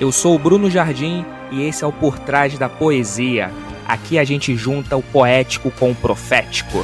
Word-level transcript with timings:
Eu 0.00 0.10
sou 0.10 0.34
o 0.34 0.38
Bruno 0.38 0.70
Jardim 0.70 1.26
e 1.52 1.60
esse 1.60 1.84
é 1.84 1.86
o 1.86 1.92
Por 1.92 2.18
Trás 2.18 2.58
da 2.58 2.70
Poesia. 2.70 3.50
Aqui 3.86 4.18
a 4.18 4.24
gente 4.24 4.56
junta 4.56 4.96
o 4.96 5.02
poético 5.02 5.70
com 5.70 5.90
o 5.90 5.94
profético. 5.94 6.78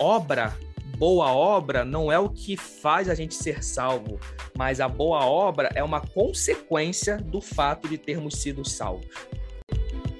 Obra, 0.00 0.52
boa 0.98 1.32
obra, 1.32 1.84
não 1.84 2.10
é 2.10 2.18
o 2.18 2.28
que 2.28 2.56
faz 2.56 3.08
a 3.08 3.14
gente 3.14 3.36
ser 3.36 3.62
salvo, 3.62 4.18
mas 4.58 4.80
a 4.80 4.88
boa 4.88 5.24
obra 5.26 5.70
é 5.76 5.84
uma 5.84 6.00
consequência 6.00 7.18
do 7.18 7.40
fato 7.40 7.88
de 7.88 7.98
termos 7.98 8.34
sido 8.34 8.68
salvos. 8.68 9.06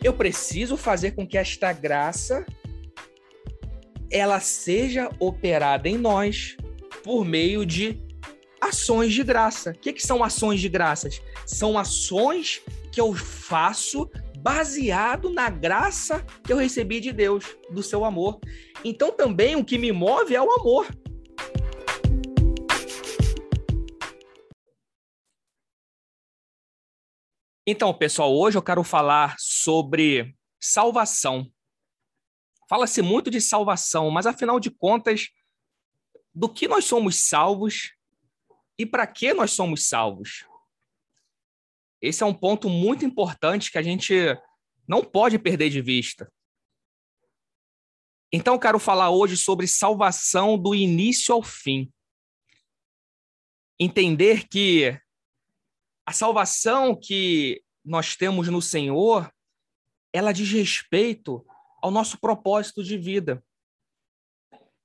Eu 0.04 0.12
preciso 0.12 0.76
fazer 0.76 1.16
com 1.16 1.26
que 1.26 1.36
esta 1.36 1.72
graça 1.72 2.46
ela 4.14 4.38
seja 4.38 5.10
operada 5.18 5.88
em 5.88 5.98
nós 5.98 6.56
por 7.02 7.24
meio 7.24 7.66
de 7.66 8.00
ações 8.60 9.12
de 9.12 9.24
graça. 9.24 9.72
O 9.72 9.74
que, 9.74 9.92
que 9.92 10.00
são 10.00 10.22
ações 10.22 10.60
de 10.60 10.68
graças? 10.68 11.20
São 11.44 11.76
ações 11.76 12.62
que 12.92 13.00
eu 13.00 13.12
faço 13.12 14.08
baseado 14.38 15.30
na 15.30 15.50
graça 15.50 16.24
que 16.44 16.52
eu 16.52 16.56
recebi 16.56 17.00
de 17.00 17.12
Deus, 17.12 17.56
do 17.68 17.82
seu 17.82 18.04
amor. 18.04 18.38
Então 18.84 19.10
também 19.10 19.56
o 19.56 19.64
que 19.64 19.76
me 19.76 19.90
move 19.90 20.32
é 20.32 20.40
o 20.40 20.52
amor. 20.52 20.86
Então, 27.66 27.92
pessoal, 27.92 28.32
hoje 28.32 28.56
eu 28.56 28.62
quero 28.62 28.84
falar 28.84 29.34
sobre 29.38 30.36
salvação. 30.60 31.50
Fala-se 32.68 33.02
muito 33.02 33.30
de 33.30 33.40
salvação, 33.40 34.10
mas 34.10 34.26
afinal 34.26 34.58
de 34.58 34.70
contas, 34.70 35.28
do 36.34 36.48
que 36.48 36.66
nós 36.66 36.84
somos 36.84 37.16
salvos 37.28 37.94
e 38.78 38.84
para 38.84 39.06
que 39.06 39.32
nós 39.32 39.52
somos 39.52 39.86
salvos? 39.86 40.46
Esse 42.00 42.22
é 42.22 42.26
um 42.26 42.34
ponto 42.34 42.68
muito 42.68 43.04
importante 43.04 43.70
que 43.70 43.78
a 43.78 43.82
gente 43.82 44.14
não 44.86 45.02
pode 45.02 45.38
perder 45.38 45.70
de 45.70 45.80
vista. 45.80 46.30
Então, 48.32 48.58
quero 48.58 48.78
falar 48.78 49.10
hoje 49.10 49.36
sobre 49.36 49.66
salvação 49.66 50.58
do 50.58 50.74
início 50.74 51.34
ao 51.34 51.42
fim. 51.42 51.90
Entender 53.78 54.48
que 54.48 54.98
a 56.04 56.12
salvação 56.12 56.98
que 56.98 57.62
nós 57.84 58.16
temos 58.16 58.48
no 58.48 58.60
Senhor, 58.60 59.32
ela 60.12 60.32
diz 60.32 60.50
respeito 60.50 61.46
ao 61.84 61.90
nosso 61.90 62.18
propósito 62.18 62.82
de 62.82 62.96
vida. 62.96 63.44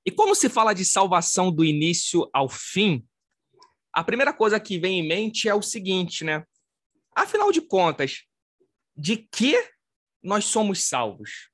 E 0.04 0.10
como 0.10 0.34
se 0.34 0.50
fala 0.50 0.74
de 0.74 0.84
salvação 0.84 1.50
do 1.50 1.64
início 1.64 2.28
ao 2.30 2.46
fim, 2.46 3.02
a 3.90 4.04
primeira 4.04 4.34
coisa 4.34 4.60
que 4.60 4.78
vem 4.78 5.00
em 5.00 5.08
mente 5.08 5.48
é 5.48 5.54
o 5.54 5.62
seguinte, 5.62 6.24
né? 6.24 6.44
Afinal 7.16 7.50
de 7.50 7.62
contas, 7.62 8.26
de 8.94 9.16
que 9.16 9.56
nós 10.22 10.44
somos 10.44 10.84
salvos? 10.84 11.48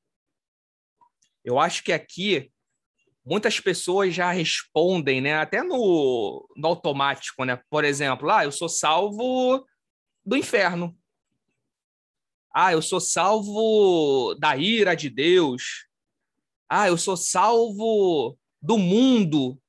Eu 1.44 1.60
acho 1.60 1.84
que 1.84 1.92
aqui 1.92 2.50
muitas 3.24 3.60
pessoas 3.60 4.12
já 4.12 4.32
respondem, 4.32 5.20
né? 5.20 5.34
Até 5.34 5.62
no, 5.62 6.44
no 6.56 6.66
automático, 6.66 7.44
né? 7.44 7.62
Por 7.70 7.84
exemplo, 7.84 8.28
ah, 8.32 8.42
eu 8.42 8.50
sou 8.50 8.68
salvo 8.68 9.64
do 10.24 10.36
inferno. 10.36 10.98
Ah, 12.58 12.72
eu 12.72 12.80
sou 12.80 12.98
salvo 12.98 14.34
da 14.36 14.56
ira 14.56 14.96
de 14.96 15.10
Deus. 15.10 15.86
Ah, 16.66 16.88
eu 16.88 16.96
sou 16.96 17.14
salvo 17.14 18.38
do 18.62 18.78
mundo 18.78 19.60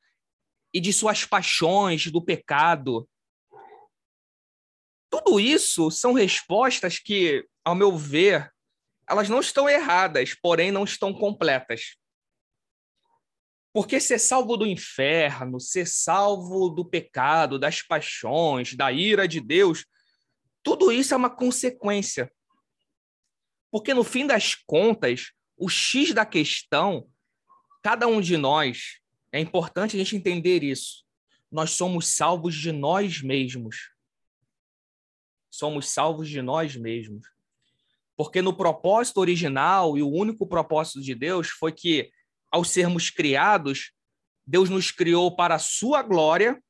e 0.73 0.79
de 0.79 0.93
suas 0.93 1.25
paixões, 1.25 2.09
do 2.09 2.23
pecado. 2.23 3.05
Tudo 5.09 5.37
isso 5.37 5.91
são 5.91 6.13
respostas 6.13 6.97
que, 6.97 7.45
ao 7.61 7.75
meu 7.75 7.97
ver, 7.97 8.49
elas 9.05 9.27
não 9.27 9.41
estão 9.41 9.67
erradas, 9.67 10.33
porém 10.41 10.71
não 10.71 10.85
estão 10.85 11.13
completas. 11.13 11.97
Porque 13.73 13.99
ser 13.99 14.17
salvo 14.17 14.55
do 14.55 14.65
inferno, 14.65 15.59
ser 15.59 15.85
salvo 15.85 16.69
do 16.69 16.85
pecado, 16.85 17.59
das 17.59 17.81
paixões, 17.81 18.75
da 18.75 18.93
ira 18.93 19.27
de 19.27 19.41
Deus, 19.41 19.85
tudo 20.63 20.89
isso 20.89 21.13
é 21.13 21.17
uma 21.17 21.29
consequência. 21.29 22.31
Porque 23.71 23.93
no 23.93 24.03
fim 24.03 24.25
das 24.25 24.55
contas, 24.55 25.31
o 25.57 25.69
X 25.69 26.13
da 26.13 26.25
questão, 26.25 27.07
cada 27.83 28.07
um 28.07 28.21
de 28.21 28.37
nós, 28.37 28.99
é 29.31 29.39
importante 29.39 29.95
a 29.95 29.99
gente 29.99 30.15
entender 30.15 30.63
isso. 30.63 31.05
Nós 31.51 31.71
somos 31.71 32.07
salvos 32.07 32.55
de 32.55 32.71
nós 32.71 33.21
mesmos. 33.21 33.91
Somos 35.49 35.89
salvos 35.89 36.29
de 36.29 36.41
nós 36.41 36.75
mesmos. 36.75 37.27
Porque 38.15 38.41
no 38.41 38.55
propósito 38.55 39.19
original 39.19 39.97
e 39.97 40.01
o 40.01 40.09
único 40.09 40.47
propósito 40.47 41.01
de 41.01 41.13
Deus 41.13 41.49
foi 41.49 41.71
que, 41.71 42.11
ao 42.51 42.63
sermos 42.63 43.09
criados, 43.09 43.91
Deus 44.45 44.69
nos 44.69 44.91
criou 44.91 45.35
para 45.35 45.55
a 45.55 45.59
sua 45.59 46.01
glória 46.01 46.61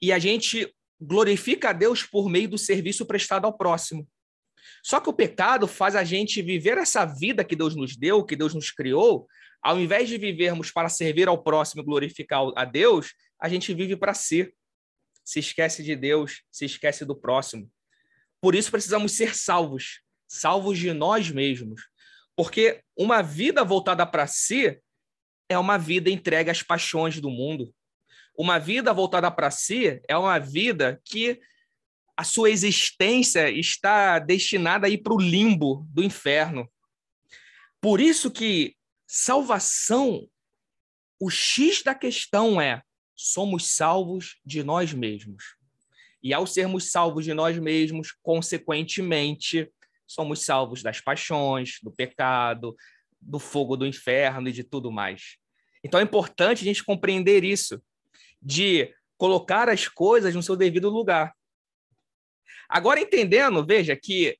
e 0.00 0.12
a 0.12 0.18
gente 0.18 0.74
glorifica 1.00 1.70
a 1.70 1.72
Deus 1.72 2.02
por 2.02 2.28
meio 2.28 2.48
do 2.48 2.58
serviço 2.58 3.04
prestado 3.04 3.44
ao 3.44 3.56
próximo. 3.56 4.08
Só 4.82 5.00
que 5.00 5.08
o 5.08 5.12
pecado 5.12 5.66
faz 5.66 5.94
a 5.96 6.04
gente 6.04 6.42
viver 6.42 6.78
essa 6.78 7.04
vida 7.04 7.44
que 7.44 7.56
Deus 7.56 7.74
nos 7.74 7.96
deu, 7.96 8.24
que 8.24 8.36
Deus 8.36 8.54
nos 8.54 8.70
criou, 8.70 9.26
ao 9.62 9.78
invés 9.78 10.08
de 10.08 10.18
vivermos 10.18 10.72
para 10.72 10.88
servir 10.88 11.28
ao 11.28 11.40
próximo 11.40 11.82
e 11.82 11.84
glorificar 11.84 12.42
a 12.56 12.64
Deus, 12.64 13.14
a 13.38 13.48
gente 13.48 13.72
vive 13.72 13.96
para 13.96 14.12
si. 14.12 14.52
Se 15.24 15.38
esquece 15.38 15.84
de 15.84 15.94
Deus, 15.94 16.42
se 16.50 16.64
esquece 16.64 17.04
do 17.04 17.14
próximo. 17.14 17.70
Por 18.40 18.56
isso 18.56 18.72
precisamos 18.72 19.12
ser 19.12 19.36
salvos, 19.36 20.00
salvos 20.26 20.78
de 20.78 20.92
nós 20.92 21.30
mesmos. 21.30 21.80
Porque 22.34 22.82
uma 22.96 23.22
vida 23.22 23.62
voltada 23.62 24.04
para 24.04 24.26
si 24.26 24.80
é 25.48 25.56
uma 25.56 25.78
vida 25.78 26.10
entregue 26.10 26.50
às 26.50 26.62
paixões 26.62 27.20
do 27.20 27.30
mundo. 27.30 27.72
Uma 28.36 28.58
vida 28.58 28.92
voltada 28.92 29.30
para 29.30 29.50
si 29.50 30.00
é 30.08 30.16
uma 30.16 30.40
vida 30.40 31.00
que 31.04 31.40
a 32.22 32.24
sua 32.24 32.50
existência 32.50 33.50
está 33.50 34.20
destinada 34.20 34.86
a 34.86 34.90
ir 34.90 34.98
para 34.98 35.12
o 35.12 35.20
limbo 35.20 35.84
do 35.90 36.04
inferno. 36.04 36.70
Por 37.80 38.00
isso 38.00 38.30
que 38.30 38.76
salvação, 39.08 40.28
o 41.18 41.28
X 41.28 41.82
da 41.82 41.96
questão 41.96 42.60
é: 42.60 42.80
somos 43.16 43.72
salvos 43.72 44.36
de 44.46 44.62
nós 44.62 44.92
mesmos. 44.92 45.56
E 46.22 46.32
ao 46.32 46.46
sermos 46.46 46.92
salvos 46.92 47.24
de 47.24 47.34
nós 47.34 47.58
mesmos, 47.58 48.12
consequentemente, 48.22 49.68
somos 50.06 50.44
salvos 50.44 50.80
das 50.80 51.00
paixões, 51.00 51.80
do 51.82 51.90
pecado, 51.90 52.76
do 53.20 53.40
fogo 53.40 53.76
do 53.76 53.84
inferno 53.84 54.48
e 54.48 54.52
de 54.52 54.62
tudo 54.62 54.92
mais. 54.92 55.38
Então 55.82 55.98
é 55.98 56.04
importante 56.04 56.60
a 56.60 56.64
gente 56.64 56.84
compreender 56.84 57.42
isso, 57.42 57.82
de 58.40 58.94
colocar 59.16 59.68
as 59.68 59.88
coisas 59.88 60.36
no 60.36 60.42
seu 60.42 60.54
devido 60.54 60.88
lugar. 60.88 61.34
Agora, 62.74 62.98
entendendo, 62.98 63.66
veja, 63.66 63.94
que 63.94 64.34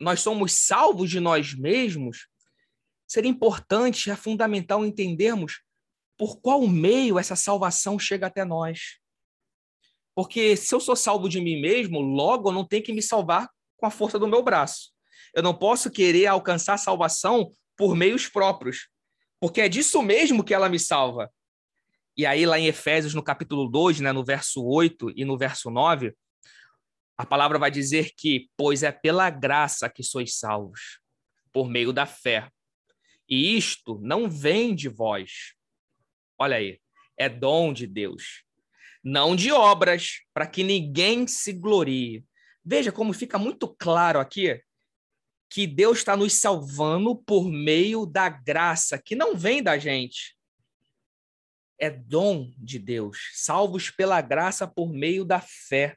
nós 0.00 0.20
somos 0.20 0.52
salvos 0.52 1.08
de 1.08 1.20
nós 1.20 1.54
mesmos, 1.54 2.26
seria 3.06 3.30
importante, 3.30 4.10
é 4.10 4.16
fundamental 4.16 4.84
entendermos 4.84 5.62
por 6.16 6.40
qual 6.40 6.66
meio 6.66 7.20
essa 7.20 7.36
salvação 7.36 7.96
chega 7.96 8.26
até 8.26 8.44
nós. 8.44 8.98
Porque 10.12 10.56
se 10.56 10.74
eu 10.74 10.80
sou 10.80 10.96
salvo 10.96 11.28
de 11.28 11.40
mim 11.40 11.60
mesmo, 11.60 12.00
logo 12.00 12.48
eu 12.48 12.52
não 12.52 12.66
tenho 12.66 12.82
que 12.82 12.92
me 12.92 13.00
salvar 13.00 13.48
com 13.76 13.86
a 13.86 13.90
força 13.90 14.18
do 14.18 14.26
meu 14.26 14.42
braço. 14.42 14.90
Eu 15.32 15.44
não 15.44 15.54
posso 15.54 15.88
querer 15.88 16.26
alcançar 16.26 16.78
salvação 16.78 17.52
por 17.76 17.94
meios 17.94 18.26
próprios, 18.26 18.88
porque 19.38 19.60
é 19.60 19.68
disso 19.68 20.02
mesmo 20.02 20.42
que 20.42 20.52
ela 20.52 20.68
me 20.68 20.80
salva. 20.80 21.30
E 22.16 22.26
aí, 22.26 22.44
lá 22.44 22.58
em 22.58 22.66
Efésios, 22.66 23.14
no 23.14 23.22
capítulo 23.22 23.70
2, 23.70 24.00
né, 24.00 24.10
no 24.10 24.24
verso 24.24 24.64
8 24.64 25.12
e 25.14 25.24
no 25.24 25.38
verso 25.38 25.70
9, 25.70 26.12
a 27.18 27.26
palavra 27.26 27.58
vai 27.58 27.68
dizer 27.68 28.12
que, 28.16 28.48
pois 28.56 28.84
é 28.84 28.92
pela 28.92 29.28
graça 29.28 29.90
que 29.90 30.04
sois 30.04 30.38
salvos, 30.38 31.00
por 31.52 31.68
meio 31.68 31.92
da 31.92 32.06
fé. 32.06 32.48
E 33.28 33.56
isto 33.56 33.98
não 34.00 34.30
vem 34.30 34.72
de 34.72 34.88
vós. 34.88 35.54
Olha 36.38 36.58
aí, 36.58 36.80
é 37.16 37.28
dom 37.28 37.72
de 37.72 37.88
Deus, 37.88 38.44
não 39.02 39.34
de 39.34 39.50
obras, 39.50 40.20
para 40.32 40.46
que 40.46 40.62
ninguém 40.62 41.26
se 41.26 41.52
glorie. 41.52 42.24
Veja 42.64 42.92
como 42.92 43.12
fica 43.12 43.36
muito 43.36 43.66
claro 43.66 44.20
aqui 44.20 44.62
que 45.50 45.66
Deus 45.66 45.98
está 45.98 46.16
nos 46.16 46.34
salvando 46.34 47.16
por 47.16 47.50
meio 47.50 48.06
da 48.06 48.28
graça, 48.28 48.96
que 48.96 49.16
não 49.16 49.36
vem 49.36 49.60
da 49.60 49.76
gente. 49.76 50.36
É 51.80 51.90
dom 51.90 52.52
de 52.56 52.78
Deus, 52.78 53.32
salvos 53.34 53.90
pela 53.90 54.20
graça 54.20 54.68
por 54.68 54.92
meio 54.92 55.24
da 55.24 55.40
fé. 55.40 55.96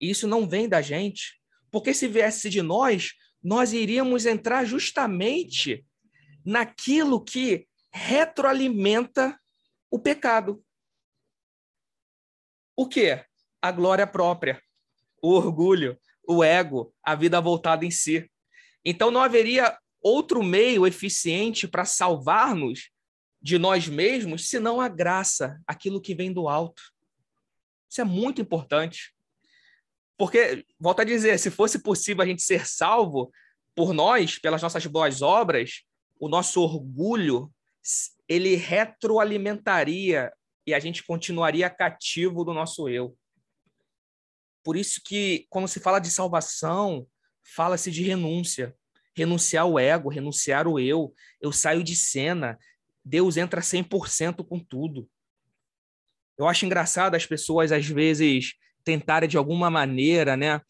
Isso 0.00 0.26
não 0.26 0.48
vem 0.48 0.68
da 0.68 0.82
gente, 0.82 1.40
porque 1.70 1.92
se 1.94 2.08
viesse 2.08 2.50
de 2.50 2.62
nós, 2.62 3.14
nós 3.42 3.72
iríamos 3.72 4.26
entrar 4.26 4.64
justamente 4.64 5.84
naquilo 6.44 7.22
que 7.22 7.66
retroalimenta 7.92 9.38
o 9.90 9.98
pecado. 9.98 10.62
O 12.76 12.86
quê? 12.86 13.24
A 13.62 13.72
glória 13.72 14.06
própria, 14.06 14.62
o 15.22 15.30
orgulho, 15.30 15.98
o 16.28 16.44
ego, 16.44 16.94
a 17.02 17.14
vida 17.14 17.40
voltada 17.40 17.84
em 17.84 17.90
si. 17.90 18.30
Então 18.84 19.10
não 19.10 19.22
haveria 19.22 19.76
outro 20.00 20.42
meio 20.42 20.86
eficiente 20.86 21.66
para 21.66 21.84
salvar-nos 21.84 22.90
de 23.40 23.58
nós 23.58 23.88
mesmos 23.88 24.48
senão 24.48 24.80
a 24.80 24.88
graça, 24.88 25.60
aquilo 25.66 26.00
que 26.00 26.14
vem 26.14 26.32
do 26.32 26.48
alto. 26.48 26.82
Isso 27.88 28.00
é 28.00 28.04
muito 28.04 28.42
importante. 28.42 29.15
Porque, 30.16 30.64
volto 30.80 31.00
a 31.00 31.04
dizer, 31.04 31.38
se 31.38 31.50
fosse 31.50 31.78
possível 31.78 32.22
a 32.22 32.26
gente 32.26 32.42
ser 32.42 32.66
salvo 32.66 33.30
por 33.74 33.92
nós, 33.92 34.38
pelas 34.38 34.62
nossas 34.62 34.86
boas 34.86 35.20
obras, 35.20 35.82
o 36.18 36.28
nosso 36.28 36.62
orgulho, 36.62 37.52
ele 38.28 38.56
retroalimentaria 38.56 40.32
e 40.66 40.74
a 40.74 40.80
gente 40.80 41.04
continuaria 41.04 41.70
cativo 41.70 42.44
do 42.44 42.54
nosso 42.54 42.88
eu. 42.88 43.16
Por 44.64 44.76
isso 44.76 45.00
que, 45.04 45.46
quando 45.48 45.68
se 45.68 45.78
fala 45.78 46.00
de 46.00 46.10
salvação, 46.10 47.06
fala-se 47.54 47.90
de 47.90 48.02
renúncia. 48.02 48.74
Renunciar 49.14 49.66
o 49.66 49.78
ego, 49.78 50.08
renunciar 50.08 50.66
o 50.66 50.80
eu. 50.80 51.14
Eu 51.40 51.52
saio 51.52 51.84
de 51.84 51.94
cena. 51.94 52.58
Deus 53.04 53.36
entra 53.36 53.60
100% 53.60 54.44
com 54.44 54.58
tudo. 54.58 55.08
Eu 56.36 56.48
acho 56.48 56.66
engraçado 56.66 57.14
as 57.14 57.24
pessoas, 57.24 57.70
às 57.70 57.86
vezes, 57.86 58.54
tentarem, 58.86 59.28
de 59.28 59.36
alguma 59.36 59.68
maneira, 59.68 60.36
né, 60.36 60.62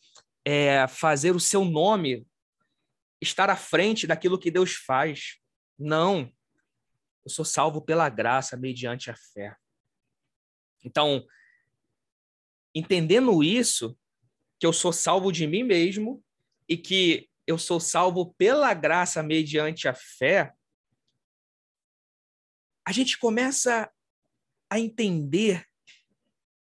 é, 0.42 0.88
fazer 0.88 1.36
o 1.36 1.40
seu 1.40 1.66
nome 1.66 2.26
estar 3.20 3.50
à 3.50 3.56
frente 3.56 4.06
daquilo 4.06 4.38
que 4.38 4.50
Deus 4.50 4.72
faz. 4.74 5.38
Não. 5.78 6.32
Eu 7.22 7.30
sou 7.30 7.44
salvo 7.44 7.82
pela 7.82 8.08
graça, 8.08 8.56
mediante 8.56 9.10
a 9.10 9.14
fé. 9.14 9.54
Então, 10.82 11.26
entendendo 12.74 13.44
isso, 13.44 13.98
que 14.58 14.66
eu 14.66 14.72
sou 14.72 14.94
salvo 14.94 15.30
de 15.30 15.46
mim 15.46 15.62
mesmo 15.62 16.24
e 16.66 16.76
que 16.76 17.28
eu 17.46 17.58
sou 17.58 17.78
salvo 17.78 18.32
pela 18.34 18.72
graça 18.72 19.22
mediante 19.22 19.88
a 19.88 19.94
fé, 19.94 20.54
a 22.82 22.92
gente 22.92 23.18
começa 23.18 23.92
a 24.70 24.80
entender 24.80 25.66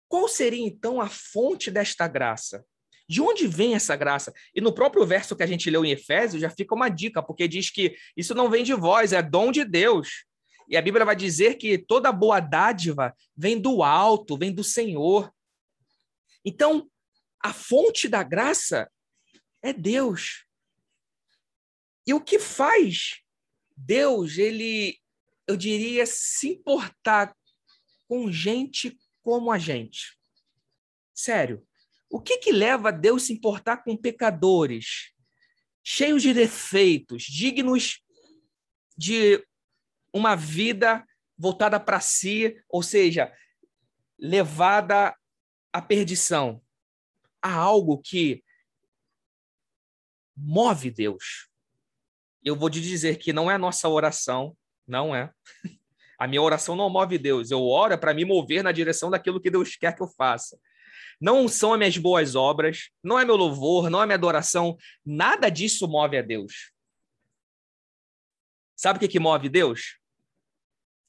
qual 0.09 0.27
seria 0.27 0.65
então 0.65 1.01
a 1.01 1.09
fonte 1.09 1.71
desta 1.71 2.09
graça. 2.09 2.65
De 3.09 3.23
onde 3.23 3.47
vem 3.47 3.75
essa 3.75 3.97
graça? 3.97 4.33
E 4.55 4.61
no 4.61 4.73
próprio 4.73 5.07
verso 5.07 5.35
que 5.37 5.43
a 5.43 5.47
gente 5.47 5.71
leu 5.71 5.85
em 5.85 5.93
Efésios 5.93 6.43
já 6.43 6.51
fica 6.51 6.75
uma 6.75 6.89
dica, 6.89 7.23
porque 7.23 7.49
diz 7.49 7.71
que 7.71 7.97
isso 8.17 8.35
não 8.35 8.51
vem 8.51 8.63
de 8.63 8.75
vós, 8.75 9.13
é 9.13 9.23
dom 9.23 9.51
de 9.51 9.65
Deus. 9.65 10.27
E 10.69 10.77
a 10.77 10.83
Bíblia 10.83 11.05
vai 11.07 11.17
dizer 11.17 11.55
que 11.55 11.79
toda 11.79 12.13
boa 12.13 12.41
dádiva 12.41 13.15
vem 13.35 13.59
do 13.59 13.83
alto, 13.83 14.37
vem 14.37 14.53
do 14.53 14.63
Senhor. 14.63 15.33
Então, 16.45 16.91
a 17.43 17.53
fonte 17.53 18.09
da 18.09 18.23
graça 18.23 18.91
é 19.63 19.73
Deus. 19.73 20.45
E 22.07 22.13
o 22.13 22.21
que 22.21 22.39
faz 22.39 23.21
Deus, 23.77 24.37
ele, 24.37 24.99
eu 25.47 25.57
diria, 25.57 26.05
se 26.05 26.49
importar 26.49 27.35
com 28.07 28.31
gente 28.31 28.99
como 29.29 29.53
a 29.53 29.59
gente? 29.59 30.19
Sério, 31.13 31.63
o 32.09 32.19
que 32.19 32.39
que 32.39 32.51
leva 32.51 32.91
Deus 32.91 33.25
se 33.25 33.35
importar 33.35 33.85
com 33.85 33.95
pecadores, 33.95 35.13
cheios 35.85 36.23
de 36.23 36.33
defeitos, 36.33 37.25
dignos 37.25 38.03
de 38.97 39.47
uma 40.15 40.35
vida 40.35 41.07
voltada 41.37 41.79
para 41.79 42.01
si, 42.01 42.59
ou 42.71 42.83
seja, 42.83 43.31
levada 44.19 45.15
à 45.75 45.83
perdição? 45.83 46.63
Há 47.43 47.53
algo 47.53 47.99
que 47.99 48.43
move 50.35 50.91
Deus. 50.91 51.51
Eu 52.43 52.57
vou 52.57 52.71
te 52.71 52.81
dizer 52.81 53.19
que 53.19 53.35
não 53.35 53.51
é 53.51 53.57
a 53.57 53.59
nossa 53.59 53.91
oração, 53.91 54.57
não 54.87 55.15
é. 55.15 55.31
A 56.19 56.27
minha 56.27 56.43
oração 56.43 56.75
não 56.75 56.91
move 56.91 57.17
Deus. 57.17 57.51
Eu 57.51 57.65
oro 57.65 57.97
para 57.97 58.13
me 58.13 58.25
mover 58.25 58.65
na 58.65 58.73
direção 58.73 59.09
daquilo 59.09 59.41
que 59.41 59.51
Deus 59.51 59.77
quer 59.77 59.95
que 59.95 60.03
eu 60.03 60.09
faça. 60.09 60.59
Não 61.21 61.47
são 61.47 61.73
as 61.73 61.79
minhas 61.79 61.97
boas 61.97 62.35
obras, 62.35 62.91
não 63.03 63.19
é 63.19 63.25
meu 63.25 63.37
louvor, 63.37 63.89
não 63.89 64.03
é 64.03 64.07
minha 64.07 64.17
adoração. 64.17 64.77
Nada 65.05 65.49
disso 65.49 65.87
move 65.87 66.19
a 66.19 66.23
Deus. 66.23 66.73
Sabe 68.77 68.97
o 68.97 69.01
que, 69.01 69.09
que 69.09 69.21
move 69.21 69.49
Deus? 69.49 69.99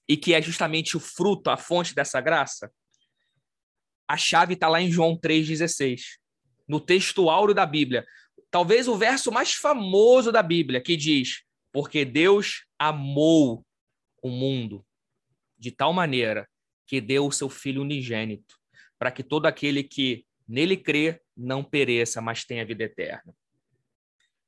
E 0.08 0.16
que 0.16 0.34
é 0.34 0.42
justamente 0.42 0.96
o 0.96 1.00
fruto, 1.00 1.50
a 1.50 1.58
fonte 1.58 1.94
dessa 1.94 2.22
graça? 2.22 2.72
A 4.08 4.18
chave 4.18 4.54
está 4.54 4.68
lá 4.68 4.82
em 4.82 4.92
João 4.92 5.16
3,16, 5.16 6.02
no 6.68 6.80
texto 6.80 7.30
áureo 7.30 7.54
da 7.54 7.66
Bíblia. 7.66 8.06
Talvez 8.50 8.88
o 8.88 8.98
verso 8.98 9.32
mais 9.32 9.54
famoso 9.54 10.32
da 10.32 10.42
Bíblia, 10.42 10.82
que 10.82 10.98
diz: 10.98 11.44
Porque 11.72 12.04
Deus 12.04 12.66
amou 12.80 13.64
o 14.24 14.30
mundo 14.30 14.84
de 15.60 15.72
tal 15.72 15.92
maneira 15.92 16.50
que 16.88 17.02
deu 17.02 17.28
o 17.28 17.32
seu 17.32 17.50
Filho 17.50 17.82
unigênito, 17.82 18.58
para 18.98 19.12
que 19.12 19.24
todo 19.24 19.46
aquele 19.46 19.84
que 19.84 20.26
nele 20.48 20.78
crê 20.78 21.22
não 21.36 21.64
pereça, 21.64 22.22
mas 22.22 22.44
tenha 22.44 22.66
vida 22.66 22.84
eterna. 22.84 23.36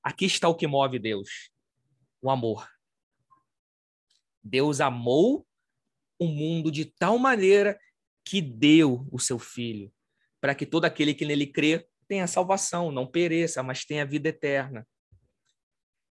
Aqui 0.03 0.25
está 0.25 0.47
o 0.47 0.55
que 0.55 0.65
move 0.65 0.97
Deus: 0.97 1.51
o 2.21 2.31
amor. 2.31 2.67
Deus 4.43 4.81
amou 4.81 5.45
o 6.17 6.27
mundo 6.27 6.71
de 6.71 6.85
tal 6.85 7.19
maneira 7.19 7.79
que 8.23 8.41
deu 8.41 9.07
o 9.11 9.19
seu 9.19 9.37
Filho, 9.37 9.91
para 10.39 10.55
que 10.55 10.65
todo 10.65 10.85
aquele 10.85 11.13
que 11.13 11.25
nele 11.25 11.45
crê 11.45 11.87
tenha 12.07 12.27
salvação, 12.27 12.91
não 12.91 13.07
pereça, 13.07 13.63
mas 13.63 13.85
tenha 13.85 14.05
vida 14.05 14.29
eterna. 14.29 14.87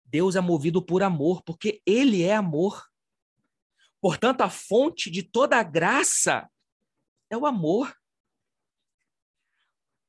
Deus 0.05 0.35
é 0.35 0.41
movido 0.41 0.82
por 0.85 1.03
amor, 1.03 1.43
porque 1.43 1.81
Ele 1.87 2.23
é 2.23 2.35
amor. 2.35 2.90
Portanto, 4.00 4.41
a 4.41 4.49
fonte 4.49 5.11
de 5.11 5.23
toda 5.23 5.56
a 5.56 5.62
graça 5.62 6.49
é 7.29 7.37
o 7.37 7.47
amor. 7.47 7.94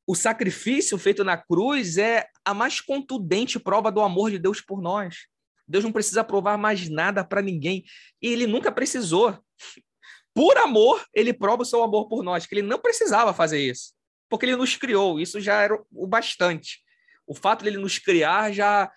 O 0.07 0.15
sacrifício 0.15 0.97
feito 0.97 1.23
na 1.23 1.37
cruz 1.37 1.97
é 1.97 2.27
a 2.43 2.53
mais 2.53 2.81
contundente 2.81 3.59
prova 3.59 3.91
do 3.91 4.01
amor 4.01 4.31
de 4.31 4.39
Deus 4.39 4.61
por 4.61 4.81
nós. 4.81 5.27
Deus 5.67 5.83
não 5.83 5.91
precisa 5.91 6.23
provar 6.23 6.57
mais 6.57 6.89
nada 6.89 7.23
para 7.23 7.41
ninguém. 7.41 7.83
E 8.21 8.27
ele 8.27 8.47
nunca 8.47 8.71
precisou. 8.71 9.37
Por 10.33 10.57
amor, 10.57 11.05
ele 11.13 11.33
prova 11.33 11.63
o 11.63 11.65
seu 11.65 11.83
amor 11.83 12.07
por 12.07 12.23
nós, 12.23 12.45
que 12.45 12.55
ele 12.55 12.61
não 12.61 12.79
precisava 12.79 13.33
fazer 13.33 13.59
isso. 13.59 13.93
Porque 14.29 14.45
ele 14.45 14.55
nos 14.55 14.75
criou, 14.75 15.19
isso 15.19 15.41
já 15.41 15.61
era 15.61 15.77
o 15.91 16.07
bastante. 16.07 16.81
O 17.27 17.35
fato 17.35 17.63
de 17.63 17.69
ele 17.69 17.77
nos 17.77 17.99
criar 17.99 18.51
já 18.51 18.91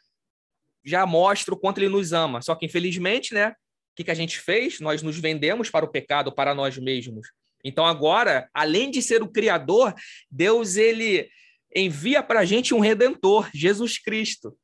já 0.84 1.06
mostra 1.06 1.54
o 1.54 1.56
quanto 1.56 1.78
ele 1.78 1.88
nos 1.88 2.12
ama. 2.12 2.42
Só 2.42 2.54
que, 2.54 2.66
infelizmente, 2.66 3.32
né, 3.32 3.54
o 3.94 3.96
que, 3.96 4.02
que 4.02 4.10
a 4.10 4.14
gente 4.14 4.40
fez? 4.40 4.80
Nós 4.80 5.02
nos 5.02 5.16
vendemos 5.16 5.70
para 5.70 5.84
o 5.84 5.88
pecado, 5.88 6.34
para 6.34 6.52
nós 6.52 6.76
mesmos. 6.76 7.28
Então, 7.64 7.86
agora, 7.86 8.50
além 8.52 8.90
de 8.90 9.00
ser 9.00 9.22
o 9.22 9.30
Criador, 9.30 9.94
Deus 10.28 10.74
ele 10.74 11.30
envia 11.72 12.20
para 12.20 12.40
a 12.40 12.44
gente 12.44 12.74
um 12.74 12.80
Redentor, 12.80 13.48
Jesus 13.54 13.96
Cristo, 13.96 14.58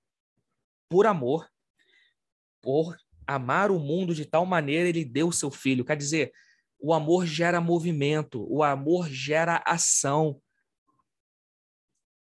por 0.88 1.06
amor. 1.06 1.48
Por 2.60 2.96
amar 3.24 3.70
o 3.70 3.78
mundo 3.78 4.12
de 4.12 4.26
tal 4.26 4.44
maneira, 4.44 4.88
ele 4.88 5.04
deu 5.04 5.28
o 5.28 5.32
seu 5.32 5.48
filho. 5.48 5.84
Quer 5.84 5.96
dizer, 5.96 6.32
o 6.80 6.92
amor 6.92 7.24
gera 7.24 7.60
movimento, 7.60 8.44
o 8.52 8.64
amor 8.64 9.08
gera 9.08 9.62
ação. 9.64 10.42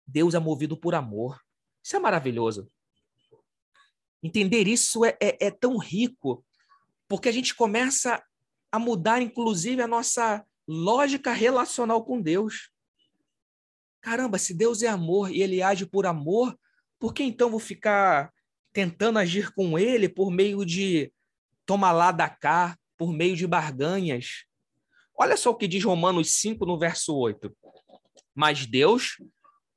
Deus 0.06 0.32
é 0.32 0.38
movido 0.38 0.76
por 0.76 0.94
amor. 0.94 1.40
Isso 1.84 1.96
é 1.96 1.98
maravilhoso. 1.98 2.70
Entender 4.22 4.68
isso 4.68 5.04
é, 5.04 5.18
é, 5.20 5.46
é 5.46 5.50
tão 5.50 5.76
rico, 5.76 6.44
porque 7.10 7.28
a 7.28 7.32
gente 7.32 7.56
começa 7.56 8.22
a 8.70 8.78
mudar, 8.78 9.20
inclusive, 9.20 9.82
a 9.82 9.88
nossa 9.88 10.46
lógica 10.64 11.32
relacional 11.32 12.04
com 12.04 12.22
Deus. 12.22 12.70
Caramba, 14.00 14.38
se 14.38 14.54
Deus 14.54 14.80
é 14.80 14.86
amor 14.86 15.28
e 15.28 15.42
ele 15.42 15.60
age 15.60 15.84
por 15.84 16.06
amor, 16.06 16.56
por 17.00 17.12
que 17.12 17.24
então 17.24 17.50
vou 17.50 17.58
ficar 17.58 18.32
tentando 18.72 19.18
agir 19.18 19.52
com 19.52 19.76
ele 19.76 20.08
por 20.08 20.30
meio 20.30 20.64
de 20.64 21.12
toma 21.66 21.90
lá 21.90 22.12
da 22.12 22.28
cá, 22.28 22.78
por 22.96 23.12
meio 23.12 23.34
de 23.34 23.44
barganhas? 23.44 24.44
Olha 25.12 25.36
só 25.36 25.50
o 25.50 25.56
que 25.56 25.66
diz 25.66 25.82
Romanos 25.82 26.34
5, 26.34 26.64
no 26.64 26.78
verso 26.78 27.12
8. 27.16 27.52
Mas 28.32 28.66
Deus 28.66 29.16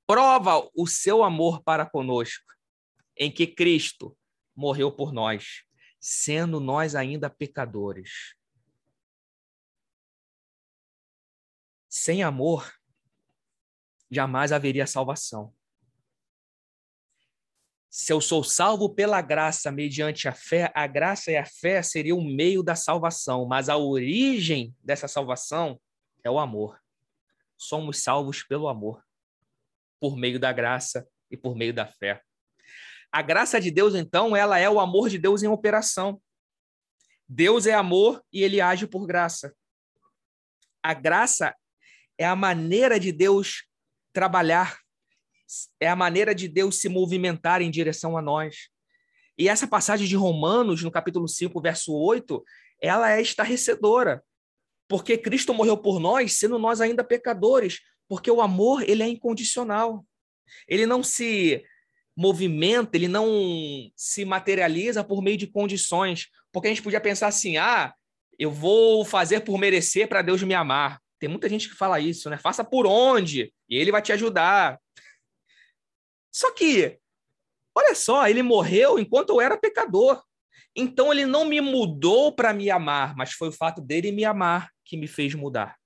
prova 0.05 0.69
o 0.75 0.85
seu 0.85 1.23
amor 1.23 1.63
para 1.63 1.83
conosco, 1.83 2.45
em 3.17 3.31
que 3.31 3.47
Cristo 3.47 4.15
morreu 4.55 4.91
por 4.91 5.11
nós, 5.11 5.63
sendo 6.05 6.59
nós 6.59 6.95
ainda 6.95 7.29
pecadores. 7.29 8.35
Sem 11.87 12.21
amor, 12.21 12.69
jamais 14.11 14.51
haveria 14.51 14.85
salvação. 14.85 15.55
Se 17.89 18.11
eu 18.11 18.19
sou 18.19 18.43
salvo 18.43 18.93
pela 18.93 19.21
graça 19.21 19.71
mediante 19.71 20.27
a 20.27 20.33
fé, 20.33 20.69
a 20.75 20.85
graça 20.87 21.31
e 21.31 21.37
a 21.37 21.45
fé 21.45 21.81
seria 21.81 22.15
o 22.15 22.21
meio 22.21 22.61
da 22.61 22.75
salvação, 22.75 23.45
mas 23.45 23.69
a 23.69 23.77
origem 23.77 24.75
dessa 24.83 25.07
salvação 25.07 25.79
é 26.21 26.29
o 26.29 26.37
amor. 26.37 26.81
Somos 27.57 28.03
salvos 28.03 28.43
pelo 28.43 28.67
amor, 28.67 29.01
por 30.01 30.17
meio 30.17 30.37
da 30.37 30.51
graça 30.51 31.07
e 31.31 31.37
por 31.37 31.55
meio 31.55 31.73
da 31.73 31.87
fé. 31.87 32.21
A 33.13 33.21
graça 33.21 33.61
de 33.61 33.71
Deus, 33.71 33.95
então, 33.95 34.35
ela 34.35 34.59
é 34.59 34.69
o 34.69 34.79
amor 34.79 35.07
de 35.07 35.17
Deus 35.17 35.43
em 35.43 35.47
operação. 35.47 36.19
Deus 37.29 37.67
é 37.67 37.73
amor 37.73 38.21
e 38.33 38.43
ele 38.43 38.59
age 38.59 38.87
por 38.87 39.05
graça. 39.05 39.55
A 40.81 40.93
graça 40.93 41.55
é 42.17 42.25
a 42.25 42.35
maneira 42.35 42.99
de 42.99 43.11
Deus 43.11 43.65
trabalhar 44.11 44.83
é 45.79 45.87
a 45.87 45.95
maneira 45.95 46.33
de 46.33 46.47
Deus 46.47 46.79
se 46.79 46.89
movimentar 46.89 47.61
em 47.61 47.69
direção 47.69 48.17
a 48.17 48.21
nós. 48.21 48.69
E 49.37 49.47
essa 49.47 49.67
passagem 49.67 50.07
de 50.07 50.15
Romanos, 50.15 50.83
no 50.83 50.91
capítulo 50.91 51.27
5, 51.27 51.59
verso 51.61 51.93
8, 51.93 52.43
ela 52.81 53.11
é 53.11 53.21
estarrecedora. 53.21 54.23
Porque 54.87 55.17
Cristo 55.17 55.53
morreu 55.53 55.77
por 55.77 55.99
nós, 55.99 56.33
sendo 56.33 56.59
nós 56.59 56.81
ainda 56.81 57.03
pecadores, 57.03 57.81
porque 58.07 58.29
o 58.29 58.41
amor, 58.41 58.87
ele 58.87 59.01
é 59.01 59.07
incondicional. 59.07 60.05
Ele 60.67 60.85
não 60.85 61.01
se 61.01 61.63
movimenta, 62.15 62.95
ele 62.95 63.07
não 63.07 63.27
se 63.95 64.25
materializa 64.25 65.03
por 65.03 65.21
meio 65.21 65.37
de 65.37 65.47
condições. 65.47 66.27
Porque 66.51 66.67
a 66.67 66.71
gente 66.71 66.83
podia 66.83 67.01
pensar 67.01 67.27
assim: 67.27 67.57
"Ah, 67.57 67.93
eu 68.37 68.51
vou 68.51 69.03
fazer 69.03 69.41
por 69.41 69.57
merecer 69.57 70.07
para 70.07 70.21
Deus 70.21 70.43
me 70.43 70.53
amar". 70.53 71.01
Tem 71.19 71.29
muita 71.29 71.47
gente 71.47 71.69
que 71.69 71.75
fala 71.75 71.99
isso, 71.99 72.29
né? 72.29 72.37
Faça 72.37 72.63
por 72.63 72.85
onde, 72.85 73.53
e 73.69 73.77
ele 73.77 73.91
vai 73.91 74.01
te 74.01 74.11
ajudar. 74.11 74.79
Só 76.31 76.51
que, 76.51 76.99
olha 77.75 77.95
só, 77.95 78.27
ele 78.27 78.43
morreu 78.43 78.99
enquanto 78.99 79.29
eu 79.29 79.41
era 79.41 79.57
pecador. 79.57 80.21
Então 80.75 81.11
ele 81.13 81.25
não 81.25 81.45
me 81.45 81.61
mudou 81.61 82.33
para 82.33 82.53
me 82.53 82.69
amar, 82.69 83.15
mas 83.15 83.33
foi 83.33 83.49
o 83.49 83.53
fato 83.53 83.81
dele 83.81 84.11
me 84.11 84.25
amar 84.25 84.71
que 84.83 84.97
me 84.97 85.07
fez 85.07 85.35
mudar. 85.35 85.77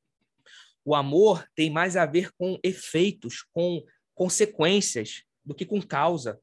O 0.84 0.96
amor 0.96 1.46
tem 1.54 1.70
mais 1.70 1.98
a 1.98 2.06
ver 2.06 2.32
com 2.38 2.58
efeitos, 2.64 3.46
com 3.52 3.84
consequências, 4.16 5.24
do 5.48 5.56
que 5.56 5.66
com 5.66 5.82
causa. 5.82 6.40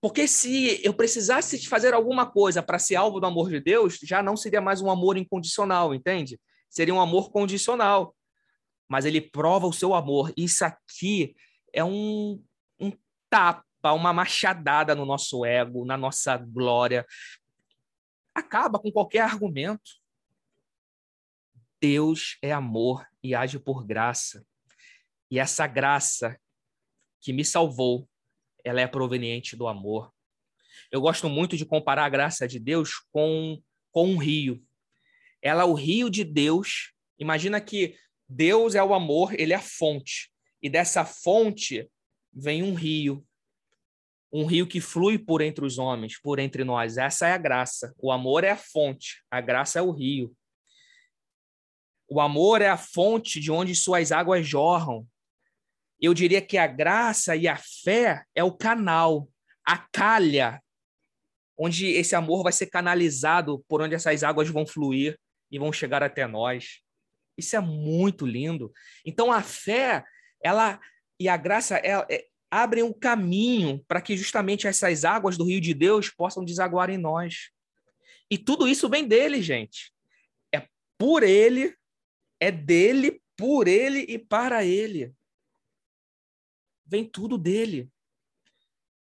Porque 0.00 0.26
se 0.26 0.84
eu 0.84 0.92
precisasse 0.92 1.64
fazer 1.66 1.94
alguma 1.94 2.26
coisa 2.26 2.62
para 2.62 2.78
ser 2.78 2.96
alvo 2.96 3.20
do 3.20 3.26
amor 3.26 3.48
de 3.48 3.60
Deus, 3.60 3.98
já 4.02 4.22
não 4.22 4.36
seria 4.36 4.60
mais 4.60 4.82
um 4.82 4.90
amor 4.90 5.16
incondicional, 5.16 5.94
entende? 5.94 6.40
Seria 6.68 6.94
um 6.94 7.00
amor 7.00 7.30
condicional. 7.30 8.14
Mas 8.88 9.04
ele 9.04 9.20
prova 9.20 9.66
o 9.66 9.72
seu 9.72 9.94
amor. 9.94 10.32
Isso 10.36 10.64
aqui 10.64 11.36
é 11.72 11.84
um 11.84 12.42
tapa, 13.30 13.92
uma 13.92 14.12
machadada 14.12 14.94
no 14.94 15.04
nosso 15.04 15.44
ego, 15.44 15.84
na 15.84 15.96
nossa 15.96 16.36
glória. 16.36 17.06
Acaba 18.34 18.78
com 18.78 18.90
qualquer 18.90 19.20
argumento. 19.20 19.90
Deus 21.80 22.38
é 22.42 22.50
amor 22.50 23.06
e 23.22 23.34
age 23.34 23.58
por 23.58 23.86
graça. 23.86 24.44
E 25.30 25.38
essa 25.38 25.66
graça 25.66 26.40
que 27.20 27.32
me 27.32 27.44
salvou, 27.44 28.08
ela 28.68 28.80
é 28.80 28.86
proveniente 28.86 29.56
do 29.56 29.66
amor. 29.66 30.12
Eu 30.90 31.00
gosto 31.00 31.28
muito 31.28 31.56
de 31.56 31.66
comparar 31.66 32.04
a 32.04 32.08
graça 32.08 32.46
de 32.46 32.58
Deus 32.58 32.94
com, 33.10 33.60
com 33.90 34.10
um 34.10 34.16
rio. 34.16 34.62
Ela 35.42 35.62
é 35.62 35.66
o 35.66 35.74
rio 35.74 36.10
de 36.10 36.24
Deus. 36.24 36.92
Imagina 37.18 37.60
que 37.60 37.96
Deus 38.28 38.74
é 38.74 38.82
o 38.82 38.94
amor, 38.94 39.38
ele 39.38 39.52
é 39.52 39.56
a 39.56 39.62
fonte. 39.62 40.30
E 40.62 40.68
dessa 40.68 41.04
fonte 41.04 41.88
vem 42.32 42.62
um 42.62 42.74
rio, 42.74 43.24
um 44.32 44.44
rio 44.44 44.66
que 44.66 44.80
flui 44.80 45.18
por 45.18 45.40
entre 45.40 45.64
os 45.64 45.78
homens, 45.78 46.20
por 46.20 46.38
entre 46.38 46.64
nós. 46.64 46.98
Essa 46.98 47.28
é 47.28 47.32
a 47.32 47.38
graça. 47.38 47.94
O 47.98 48.12
amor 48.12 48.44
é 48.44 48.50
a 48.50 48.56
fonte, 48.56 49.22
a 49.30 49.40
graça 49.40 49.78
é 49.78 49.82
o 49.82 49.90
rio. 49.90 50.34
O 52.10 52.20
amor 52.20 52.62
é 52.62 52.68
a 52.68 52.76
fonte 52.76 53.40
de 53.40 53.50
onde 53.50 53.74
suas 53.74 54.12
águas 54.12 54.46
jorram. 54.46 55.06
Eu 56.00 56.14
diria 56.14 56.40
que 56.40 56.56
a 56.56 56.66
graça 56.66 57.34
e 57.34 57.48
a 57.48 57.56
fé 57.56 58.24
é 58.34 58.44
o 58.44 58.52
canal, 58.52 59.28
a 59.64 59.78
calha, 59.78 60.62
onde 61.58 61.86
esse 61.86 62.14
amor 62.14 62.44
vai 62.44 62.52
ser 62.52 62.66
canalizado 62.66 63.64
por 63.68 63.82
onde 63.82 63.94
essas 63.94 64.22
águas 64.22 64.48
vão 64.48 64.66
fluir 64.66 65.18
e 65.50 65.58
vão 65.58 65.72
chegar 65.72 66.02
até 66.02 66.26
nós. 66.26 66.80
Isso 67.36 67.56
é 67.56 67.60
muito 67.60 68.24
lindo. 68.24 68.72
Então 69.04 69.32
a 69.32 69.42
fé, 69.42 70.04
ela 70.42 70.80
e 71.18 71.28
a 71.28 71.36
graça, 71.36 71.78
é, 71.78 71.94
é, 72.08 72.26
abrem 72.50 72.84
um 72.84 72.92
caminho 72.92 73.84
para 73.88 74.00
que 74.00 74.16
justamente 74.16 74.66
essas 74.66 75.04
águas 75.04 75.36
do 75.36 75.44
rio 75.44 75.60
de 75.60 75.74
Deus 75.74 76.10
possam 76.10 76.44
desaguar 76.44 76.90
em 76.90 76.98
nós. 76.98 77.50
E 78.30 78.38
tudo 78.38 78.68
isso 78.68 78.88
vem 78.88 79.06
dele, 79.06 79.42
gente. 79.42 79.92
É 80.54 80.66
por 80.96 81.22
ele, 81.22 81.74
é 82.40 82.50
dele, 82.50 83.20
por 83.36 83.66
ele 83.66 84.00
e 84.08 84.18
para 84.18 84.64
ele. 84.64 85.12
Vem 86.88 87.04
tudo 87.04 87.36
dele. 87.36 87.90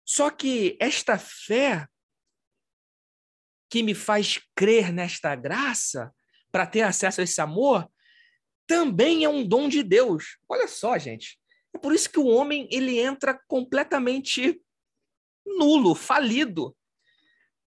Só 0.06 0.30
que 0.30 0.78
esta 0.80 1.18
fé 1.18 1.88
que 3.70 3.84
me 3.84 3.94
faz 3.94 4.40
crer 4.56 4.94
nesta 4.94 5.36
graça, 5.36 6.14
para 6.52 6.66
ter 6.66 6.84
acesso 6.84 7.20
a 7.20 7.24
esse 7.26 7.42
amor, 7.42 7.90
também 8.66 9.26
é 9.26 9.30
um 9.30 9.46
dom 9.46 9.68
de 9.68 9.84
Deus. 9.84 10.38
Olha 10.48 10.68
só, 10.68 10.98
gente. 10.98 11.38
É 11.74 11.78
por 11.78 11.94
isso 11.94 12.10
que 12.10 12.20
o 12.20 12.28
homem 12.28 12.68
ele 12.72 12.98
entra 12.98 13.38
completamente 13.48 14.62
nulo, 15.46 15.94
falido. 15.94 16.76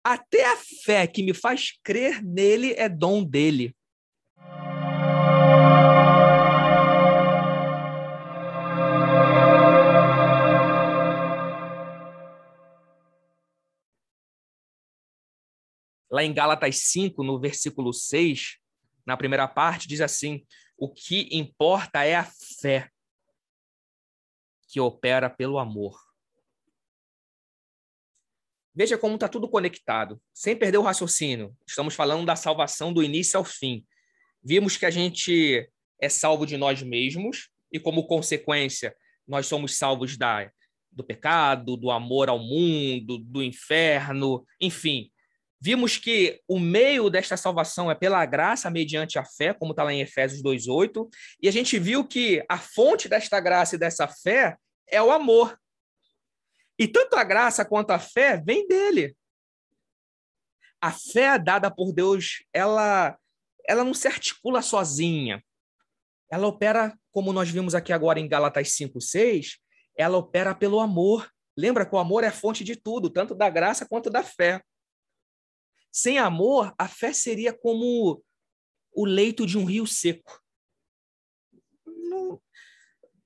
Até 0.03 0.51
a 0.51 0.57
fé 0.57 1.07
que 1.07 1.23
me 1.23 1.35
faz 1.35 1.79
crer 1.85 2.25
nele 2.25 2.73
é 2.73 2.89
dom 2.89 3.23
dele. 3.23 3.77
Lá 16.11 16.25
em 16.25 16.33
Gálatas 16.33 16.79
5, 16.79 17.23
no 17.23 17.39
versículo 17.39 17.93
6, 17.93 18.59
na 19.07 19.17
primeira 19.17 19.47
parte, 19.47 19.89
diz 19.89 20.01
assim: 20.01 20.45
O 20.77 20.93
que 20.93 21.29
importa 21.33 22.05
é 22.05 22.17
a 22.17 22.25
fé 22.61 22.91
que 24.69 24.81
opera 24.81 25.31
pelo 25.31 25.59
amor. 25.59 25.99
Veja 28.75 28.97
como 28.97 29.15
está 29.15 29.29
tudo 29.29 29.49
conectado, 29.49 30.23
sem 30.33 30.55
perder 30.55 30.79
o 30.79 30.83
raciocínio. 30.83 31.57
Estamos 31.67 31.95
falando 31.95 32.25
da 32.25 32.37
salvação 32.37 32.93
do 32.93 33.03
início 33.03 33.37
ao 33.37 33.45
fim. 33.45 33.85
Vimos 34.45 34.77
que 34.77 34.87
a 34.87 34.91
gente 34.91 35.69
é 36.01 36.09
salvo 36.09 36.47
de 36.47 36.57
nós 36.57 36.81
mesmos 36.83 37.51
e, 37.73 37.81
como 37.81 38.07
consequência, 38.07 38.95
nós 39.27 39.47
somos 39.47 39.77
salvos 39.77 40.17
da, 40.17 40.49
do 40.93 41.03
pecado, 41.03 41.77
do 41.77 41.91
amor 41.91 42.29
ao 42.29 42.39
mundo, 42.39 43.19
do 43.19 43.43
inferno, 43.43 44.47
enfim. 44.61 45.11
Vimos 45.61 45.97
que 45.97 46.41
o 46.47 46.59
meio 46.59 47.11
desta 47.11 47.37
salvação 47.37 47.91
é 47.91 47.95
pela 47.95 48.25
graça 48.25 48.71
mediante 48.71 49.19
a 49.19 49.25
fé, 49.25 49.53
como 49.53 49.73
está 49.73 49.83
lá 49.83 49.93
em 49.93 50.01
Efésios 50.01 50.43
2,8, 50.43 51.09
e 51.43 51.49
a 51.49 51.51
gente 51.51 51.79
viu 51.79 52.07
que 52.07 52.45
a 52.49 52.59
fonte 52.59 53.09
desta 53.09 53.41
graça 53.41 53.75
e 53.75 53.79
dessa 53.79 54.07
fé 54.07 54.57
é 54.87 55.03
o 55.03 55.11
amor. 55.11 55.59
E 56.79 56.87
tanto 56.87 57.17
a 57.17 57.25
graça 57.25 57.65
quanto 57.65 57.91
a 57.91 57.99
fé 57.99 58.41
vem 58.45 58.69
dele. 58.69 59.17
A 60.81 60.93
fé 60.93 61.37
dada 61.37 61.69
por 61.69 61.93
Deus, 61.93 62.45
ela, 62.53 63.19
ela 63.67 63.83
não 63.83 63.93
se 63.93 64.07
articula 64.07 64.63
sozinha. 64.63 65.43
Ela 66.31 66.47
opera, 66.47 66.97
como 67.11 67.33
nós 67.33 67.51
vimos 67.51 67.75
aqui 67.75 67.93
agora 67.93 68.21
em 68.21 68.29
Galatas 68.29 68.69
5,6, 68.69 69.57
ela 69.97 70.19
opera 70.19 70.55
pelo 70.55 70.79
amor. 70.79 71.29
Lembra 71.57 71.85
que 71.85 71.97
o 71.97 71.99
amor 71.99 72.23
é 72.23 72.29
a 72.29 72.33
fonte 72.33 72.63
de 72.63 72.77
tudo, 72.77 73.11
tanto 73.11 73.35
da 73.35 73.51
graça 73.51 73.85
quanto 73.89 74.09
da 74.09 74.23
fé. 74.23 74.63
Sem 75.91 76.19
amor, 76.19 76.75
a 76.79 76.89
fé 76.89 77.13
seria 77.13 77.53
como 77.53 78.23
o 78.93 79.05
leito 79.05 79.47
de 79.47 79.57
um 79.59 79.65
rio 79.65 79.87
seco. 79.87 80.43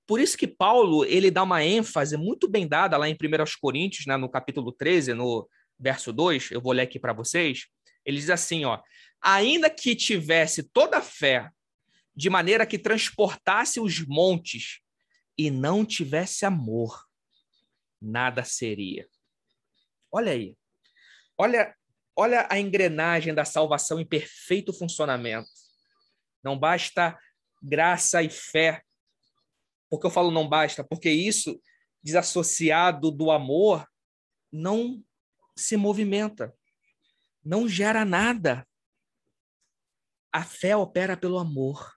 Por 0.07 0.21
isso 0.21 0.37
que 0.37 0.47
Paulo 0.47 1.04
ele 1.04 1.31
dá 1.31 1.42
uma 1.42 1.64
ênfase 1.64 2.16
muito 2.16 2.49
bem 2.49 2.66
dada 2.66 2.97
lá 2.97 3.09
em 3.09 3.14
1 3.14 3.59
Coríntios, 3.61 4.07
né, 4.07 4.16
no 4.16 4.28
capítulo 4.28 4.73
13, 4.73 5.14
no 5.14 5.49
verso 5.78 6.12
2, 6.12 6.50
eu 6.50 6.61
vou 6.61 6.73
ler 6.73 6.83
aqui 6.83 6.99
para 6.99 7.12
vocês. 7.12 7.66
Ele 8.04 8.19
diz 8.19 8.31
assim, 8.31 8.64
ó: 8.64 8.81
"Ainda 9.21 9.71
que 9.71 9.97
tivesse 9.97 10.62
toda 10.62 10.99
a 10.99 11.02
fé, 11.02 11.50
de 12.14 12.28
maneira 12.28 12.66
que 12.66 12.78
transportasse 12.78 13.81
os 13.81 14.04
montes, 14.07 14.81
e 15.38 15.50
não 15.50 15.85
tivesse 15.85 16.45
amor, 16.45 17.07
nada 18.00 18.45
seria." 18.45 19.09
Olha 20.11 20.33
aí. 20.33 20.57
Olha 21.38 21.75
Olha 22.14 22.47
a 22.50 22.59
engrenagem 22.59 23.35
da 23.35 23.45
salvação 23.45 23.99
em 23.99 24.07
perfeito 24.07 24.73
funcionamento. 24.73 25.49
Não 26.42 26.59
basta 26.59 27.19
graça 27.62 28.23
e 28.23 28.28
fé. 28.28 28.83
Por 29.88 30.00
que 30.00 30.07
eu 30.07 30.11
falo 30.11 30.31
não 30.31 30.49
basta? 30.49 30.85
Porque 30.85 31.11
isso, 31.11 31.61
desassociado 32.02 33.11
do 33.11 33.31
amor, 33.31 33.87
não 34.50 35.02
se 35.57 35.76
movimenta, 35.76 36.54
não 37.45 37.69
gera 37.69 38.04
nada. 38.04 38.66
A 40.33 40.45
fé 40.45 40.76
opera 40.76 41.16
pelo 41.16 41.38
amor. 41.38 41.95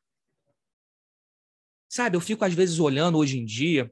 Sabe, 1.89 2.17
eu 2.17 2.22
fico 2.22 2.43
às 2.43 2.53
vezes 2.53 2.79
olhando 2.79 3.17
hoje 3.17 3.39
em 3.39 3.45
dia 3.45 3.91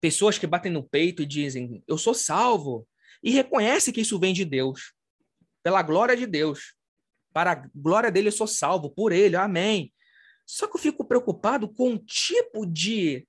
pessoas 0.00 0.38
que 0.38 0.46
batem 0.46 0.70
no 0.70 0.86
peito 0.86 1.22
e 1.22 1.26
dizem: 1.26 1.82
"Eu 1.86 1.96
sou 1.96 2.14
salvo", 2.14 2.86
e 3.26 3.30
reconhece 3.30 3.92
que 3.92 4.02
isso 4.02 4.20
vem 4.20 4.32
de 4.32 4.44
Deus, 4.44 4.94
pela 5.60 5.82
glória 5.82 6.16
de 6.16 6.28
Deus. 6.28 6.76
Para 7.32 7.50
a 7.50 7.68
glória 7.74 8.08
dele 8.08 8.28
eu 8.28 8.32
sou 8.32 8.46
salvo, 8.46 8.88
por 8.88 9.10
ele. 9.10 9.34
Amém. 9.34 9.92
Só 10.46 10.68
que 10.68 10.76
eu 10.76 10.80
fico 10.80 11.04
preocupado 11.04 11.68
com 11.68 11.94
o 11.94 11.98
tipo 11.98 12.64
de 12.64 13.26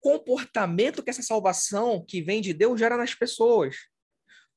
comportamento 0.00 1.02
que 1.02 1.10
essa 1.10 1.20
salvação 1.20 2.02
que 2.02 2.22
vem 2.22 2.40
de 2.40 2.54
Deus 2.54 2.80
gera 2.80 2.96
nas 2.96 3.14
pessoas. 3.14 3.76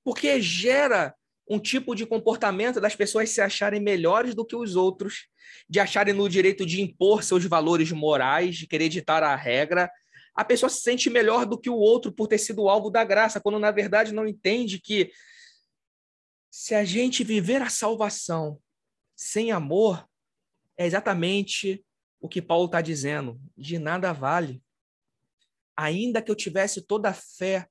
Porque 0.01 0.39
gera 0.39 1.13
um 1.45 1.59
tipo 1.59 1.93
de 1.93 2.05
comportamento 2.05 2.79
das 2.79 2.95
pessoas 2.95 3.31
se 3.31 3.41
acharem 3.41 3.81
melhores 3.81 4.33
do 4.33 4.45
que 4.45 4.55
os 4.55 4.77
outros, 4.77 5.27
de 5.69 5.81
acharem 5.81 6.13
no 6.13 6.29
direito 6.29 6.65
de 6.65 6.81
impor 6.81 7.21
seus 7.21 7.43
valores 7.43 7.91
morais, 7.91 8.55
de 8.55 8.65
querer 8.65 8.87
ditar 8.87 9.23
a 9.23 9.35
regra. 9.35 9.91
A 10.35 10.43
pessoa 10.43 10.69
se 10.69 10.81
sente 10.81 11.09
melhor 11.09 11.45
do 11.45 11.59
que 11.59 11.69
o 11.69 11.75
outro 11.75 12.11
por 12.11 12.27
ter 12.27 12.37
sido 12.37 12.67
alvo 12.67 12.89
da 12.89 13.03
graça, 13.03 13.39
quando 13.39 13.59
na 13.59 13.71
verdade 13.71 14.13
não 14.13 14.27
entende 14.27 14.79
que 14.79 15.11
se 16.49 16.73
a 16.73 16.83
gente 16.83 17.23
viver 17.23 17.61
a 17.61 17.69
salvação 17.69 18.59
sem 19.15 19.51
amor, 19.51 20.07
é 20.77 20.85
exatamente 20.85 21.85
o 22.19 22.29
que 22.29 22.41
Paulo 22.41 22.65
está 22.65 22.81
dizendo: 22.81 23.39
de 23.57 23.77
nada 23.77 24.11
vale. 24.13 24.61
Ainda 25.75 26.21
que 26.21 26.29
eu 26.29 26.35
tivesse 26.35 26.81
toda 26.81 27.09
a 27.09 27.13
fé, 27.13 27.67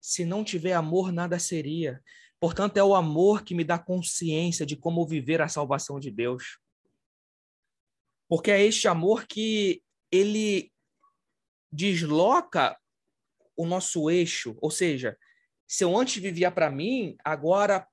se 0.00 0.24
não 0.24 0.42
tiver 0.42 0.72
amor, 0.72 1.12
nada 1.12 1.38
seria. 1.38 2.02
Portanto, 2.40 2.76
é 2.76 2.84
o 2.84 2.94
amor 2.94 3.42
que 3.42 3.54
me 3.54 3.64
dá 3.64 3.78
consciência 3.78 4.66
de 4.66 4.76
como 4.76 5.06
viver 5.06 5.40
a 5.40 5.48
salvação 5.48 5.98
de 5.98 6.10
Deus. 6.10 6.58
Porque 8.28 8.50
é 8.50 8.62
este 8.62 8.88
amor 8.88 9.26
que 9.26 9.82
ele 10.10 10.72
desloca 11.74 12.78
o 13.56 13.66
nosso 13.66 14.08
eixo, 14.08 14.56
ou 14.60 14.70
seja, 14.70 15.16
se 15.66 15.82
eu 15.82 15.96
antes 15.96 16.22
vivia 16.22 16.50
para 16.50 16.70
mim, 16.70 17.16
agora 17.24 17.86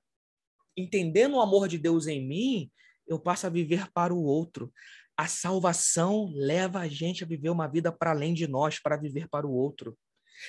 entendendo 0.76 1.36
o 1.36 1.40
amor 1.40 1.68
de 1.68 1.78
Deus 1.78 2.06
em 2.06 2.24
mim, 2.24 2.70
eu 3.06 3.18
passo 3.18 3.46
a 3.46 3.50
viver 3.50 3.90
para 3.92 4.14
o 4.14 4.22
outro. 4.22 4.72
A 5.16 5.26
salvação 5.26 6.32
leva 6.34 6.80
a 6.80 6.88
gente 6.88 7.24
a 7.24 7.26
viver 7.26 7.50
uma 7.50 7.66
vida 7.66 7.92
para 7.92 8.10
além 8.10 8.32
de 8.32 8.46
nós, 8.46 8.78
para 8.78 8.96
viver 8.96 9.28
para 9.28 9.46
o 9.46 9.52
outro. 9.52 9.98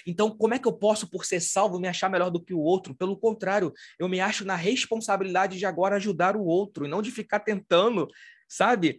Então, 0.08 0.36
como 0.36 0.54
é 0.54 0.60
que 0.60 0.68
eu 0.68 0.74
posso, 0.74 1.10
por 1.10 1.26
ser 1.26 1.40
salvo, 1.40 1.80
me 1.80 1.88
achar 1.88 2.10
melhor 2.10 2.30
do 2.30 2.44
que 2.44 2.54
o 2.54 2.60
outro? 2.60 2.96
Pelo 2.96 3.18
contrário, 3.18 3.74
eu 4.00 4.08
me 4.08 4.20
acho 4.20 4.46
na 4.46 4.56
responsabilidade 4.56 5.58
de 5.58 5.66
agora 5.66 5.98
ajudar 5.98 6.36
o 6.36 6.46
outro 6.46 6.86
e 6.86 6.90
não 6.90 7.02
de 7.02 7.12
ficar 7.12 7.42
tentando, 7.42 8.08
sabe, 8.48 8.98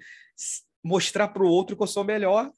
mostrar 0.82 1.28
para 1.28 1.42
o 1.42 1.48
outro 1.48 1.76
que 1.76 1.82
eu 1.82 1.86
sou 1.86 2.04
melhor. 2.04 2.52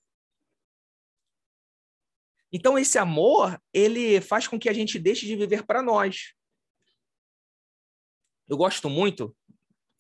Então, 2.53 2.79
esse 2.79 2.99
amor, 2.99 3.61
ele 3.73 4.21
faz 4.21 4.47
com 4.47 4.59
que 4.59 4.69
a 4.69 4.73
gente 4.73 4.99
deixe 4.99 5.27
de 5.27 5.37
viver 5.37 5.65
para 5.65 5.83
nós. 5.83 6.33
Eu 8.49 8.57
gosto 8.57 8.89
muito 8.89 9.37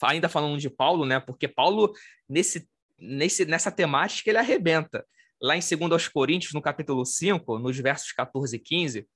ainda 0.02 0.28
falando 0.28 0.58
de 0.58 0.68
Paulo, 0.68 1.04
né? 1.06 1.18
Porque 1.18 1.48
Paulo, 1.48 1.92
nesse, 2.28 2.68
nesse, 2.98 3.44
nessa 3.44 3.72
temática, 3.72 4.30
ele 4.30 4.38
arrebenta. 4.38 5.06
Lá 5.40 5.56
em 5.56 5.60
2 5.60 6.08
Coríntios, 6.08 6.52
no 6.52 6.62
capítulo 6.62 7.04
5, 7.04 7.58
nos 7.58 7.76
versos 7.78 8.12
14 8.12 8.56
e 8.56 8.58
15, 8.58 9.08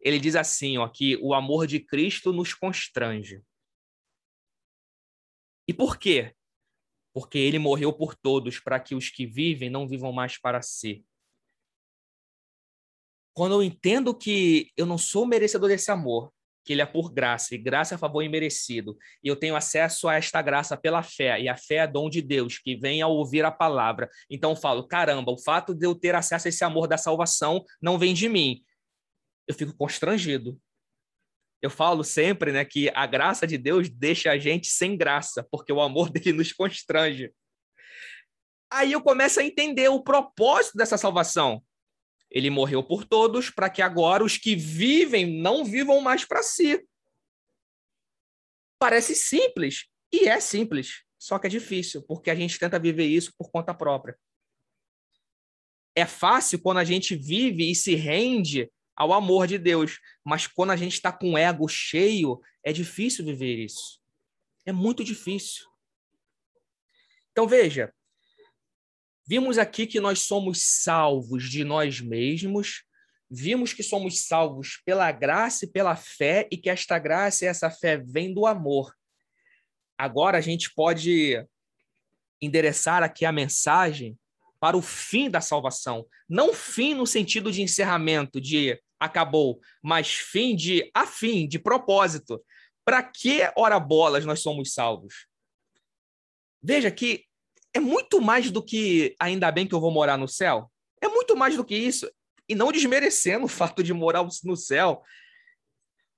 ele 0.00 0.20
diz 0.20 0.36
assim, 0.36 0.78
ó, 0.78 0.88
que 0.88 1.16
o 1.16 1.34
amor 1.34 1.66
de 1.66 1.80
Cristo 1.80 2.32
nos 2.32 2.54
constrange. 2.54 3.42
E 5.66 5.72
por 5.72 5.98
quê? 5.98 6.34
Porque 7.12 7.38
ele 7.38 7.58
morreu 7.58 7.92
por 7.92 8.14
todos, 8.14 8.60
para 8.60 8.78
que 8.78 8.94
os 8.94 9.08
que 9.08 9.26
vivem 9.26 9.70
não 9.70 9.88
vivam 9.88 10.12
mais 10.12 10.38
para 10.38 10.62
si. 10.62 11.04
Quando 13.36 13.52
eu 13.52 13.62
entendo 13.62 14.14
que 14.14 14.70
eu 14.78 14.86
não 14.86 14.96
sou 14.96 15.26
merecedor 15.26 15.68
desse 15.68 15.90
amor, 15.90 16.32
que 16.64 16.72
ele 16.72 16.80
é 16.80 16.86
por 16.86 17.12
graça, 17.12 17.54
e 17.54 17.58
graça 17.58 17.94
é 17.94 17.98
favor 17.98 18.22
imerecido. 18.22 18.96
E 19.22 19.28
eu 19.28 19.36
tenho 19.36 19.54
acesso 19.54 20.08
a 20.08 20.14
esta 20.14 20.40
graça 20.40 20.74
pela 20.74 21.02
fé, 21.02 21.38
e 21.38 21.46
a 21.46 21.54
fé 21.54 21.76
é 21.76 21.86
dom 21.86 22.08
de 22.08 22.22
Deus, 22.22 22.56
que 22.56 22.74
vem 22.74 23.02
ao 23.02 23.12
ouvir 23.12 23.44
a 23.44 23.50
palavra. 23.50 24.08
Então 24.30 24.52
eu 24.52 24.56
falo, 24.56 24.88
caramba, 24.88 25.30
o 25.32 25.38
fato 25.38 25.74
de 25.74 25.84
eu 25.84 25.94
ter 25.94 26.14
acesso 26.14 26.48
a 26.48 26.50
esse 26.50 26.64
amor 26.64 26.88
da 26.88 26.96
salvação 26.96 27.62
não 27.78 27.98
vem 27.98 28.14
de 28.14 28.26
mim. 28.26 28.64
Eu 29.46 29.54
fico 29.54 29.76
constrangido. 29.76 30.58
Eu 31.60 31.68
falo 31.68 32.02
sempre 32.02 32.52
né, 32.52 32.64
que 32.64 32.90
a 32.94 33.06
graça 33.06 33.46
de 33.46 33.58
Deus 33.58 33.90
deixa 33.90 34.30
a 34.30 34.38
gente 34.38 34.68
sem 34.68 34.96
graça, 34.96 35.46
porque 35.50 35.70
o 35.70 35.82
amor 35.82 36.08
dele 36.10 36.32
nos 36.32 36.54
constrange. 36.54 37.30
Aí 38.72 38.92
eu 38.92 39.02
começo 39.02 39.40
a 39.40 39.44
entender 39.44 39.90
o 39.90 40.02
propósito 40.02 40.78
dessa 40.78 40.96
salvação. 40.96 41.62
Ele 42.30 42.50
morreu 42.50 42.82
por 42.82 43.04
todos 43.04 43.50
para 43.50 43.70
que 43.70 43.80
agora 43.80 44.24
os 44.24 44.36
que 44.36 44.56
vivem 44.56 45.40
não 45.40 45.64
vivam 45.64 46.00
mais 46.00 46.24
para 46.24 46.42
si. 46.42 46.86
Parece 48.78 49.14
simples, 49.14 49.86
e 50.12 50.28
é 50.28 50.38
simples, 50.38 51.02
só 51.18 51.38
que 51.38 51.46
é 51.46 51.50
difícil, 51.50 52.02
porque 52.02 52.30
a 52.30 52.34
gente 52.34 52.58
tenta 52.58 52.78
viver 52.78 53.06
isso 53.06 53.32
por 53.38 53.50
conta 53.50 53.72
própria. 53.72 54.18
É 55.94 56.04
fácil 56.04 56.60
quando 56.60 56.78
a 56.78 56.84
gente 56.84 57.16
vive 57.16 57.70
e 57.70 57.74
se 57.74 57.94
rende 57.94 58.70
ao 58.94 59.12
amor 59.12 59.46
de 59.46 59.58
Deus, 59.58 59.98
mas 60.24 60.46
quando 60.46 60.70
a 60.70 60.76
gente 60.76 60.92
está 60.92 61.12
com 61.12 61.32
o 61.32 61.38
ego 61.38 61.66
cheio, 61.68 62.40
é 62.62 62.72
difícil 62.72 63.24
viver 63.24 63.58
isso. 63.58 64.00
É 64.64 64.72
muito 64.72 65.04
difícil. 65.04 65.66
Então 67.30 67.46
veja, 67.46 67.94
Vimos 69.26 69.58
aqui 69.58 69.86
que 69.86 70.00
nós 70.00 70.20
somos 70.20 70.62
salvos 70.62 71.50
de 71.50 71.64
nós 71.64 72.00
mesmos, 72.00 72.84
vimos 73.28 73.72
que 73.72 73.82
somos 73.82 74.20
salvos 74.20 74.80
pela 74.84 75.10
graça 75.10 75.64
e 75.64 75.68
pela 75.68 75.96
fé, 75.96 76.48
e 76.50 76.56
que 76.56 76.70
esta 76.70 76.98
graça 76.98 77.44
e 77.44 77.48
essa 77.48 77.68
fé 77.68 77.96
vem 77.96 78.32
do 78.32 78.46
amor. 78.46 78.94
Agora 79.98 80.38
a 80.38 80.40
gente 80.40 80.72
pode 80.72 81.44
endereçar 82.40 83.02
aqui 83.02 83.24
a 83.24 83.32
mensagem 83.32 84.16
para 84.60 84.76
o 84.76 84.82
fim 84.82 85.28
da 85.28 85.40
salvação. 85.40 86.06
Não 86.28 86.54
fim 86.54 86.94
no 86.94 87.06
sentido 87.06 87.50
de 87.50 87.62
encerramento, 87.62 88.40
de 88.40 88.80
acabou, 88.98 89.60
mas 89.82 90.14
fim 90.14 90.54
de 90.54 90.88
afim, 90.94 91.48
de 91.48 91.58
propósito. 91.58 92.42
Para 92.84 93.02
que, 93.02 93.40
ora 93.56 93.80
bolas, 93.80 94.24
nós 94.24 94.40
somos 94.40 94.72
salvos? 94.72 95.26
Veja 96.62 96.90
que 96.90 97.25
é 97.76 97.80
muito 97.80 98.22
mais 98.22 98.50
do 98.50 98.62
que 98.62 99.14
ainda 99.20 99.52
bem 99.52 99.66
que 99.66 99.74
eu 99.74 99.80
vou 99.80 99.90
morar 99.90 100.16
no 100.16 100.26
céu. 100.26 100.70
É 100.98 101.08
muito 101.08 101.36
mais 101.36 101.56
do 101.56 101.64
que 101.64 101.76
isso. 101.76 102.10
E 102.48 102.54
não 102.54 102.72
desmerecendo 102.72 103.44
o 103.46 103.48
fato 103.48 103.82
de 103.82 103.92
morar 103.92 104.26
no 104.44 104.56
céu, 104.56 105.02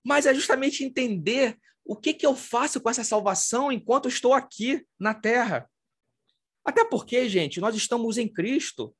mas 0.04 0.24
é 0.24 0.32
justamente 0.32 0.84
entender 0.84 1.58
o 1.84 1.96
que, 1.96 2.14
que 2.14 2.24
eu 2.24 2.36
faço 2.36 2.80
com 2.80 2.88
essa 2.88 3.02
salvação 3.02 3.72
enquanto 3.72 4.08
estou 4.08 4.34
aqui 4.34 4.86
na 5.00 5.14
terra. 5.14 5.68
Até 6.64 6.84
porque, 6.84 7.28
gente, 7.28 7.60
nós 7.60 7.74
estamos 7.74 8.18
em 8.18 8.28
Cristo. 8.28 8.94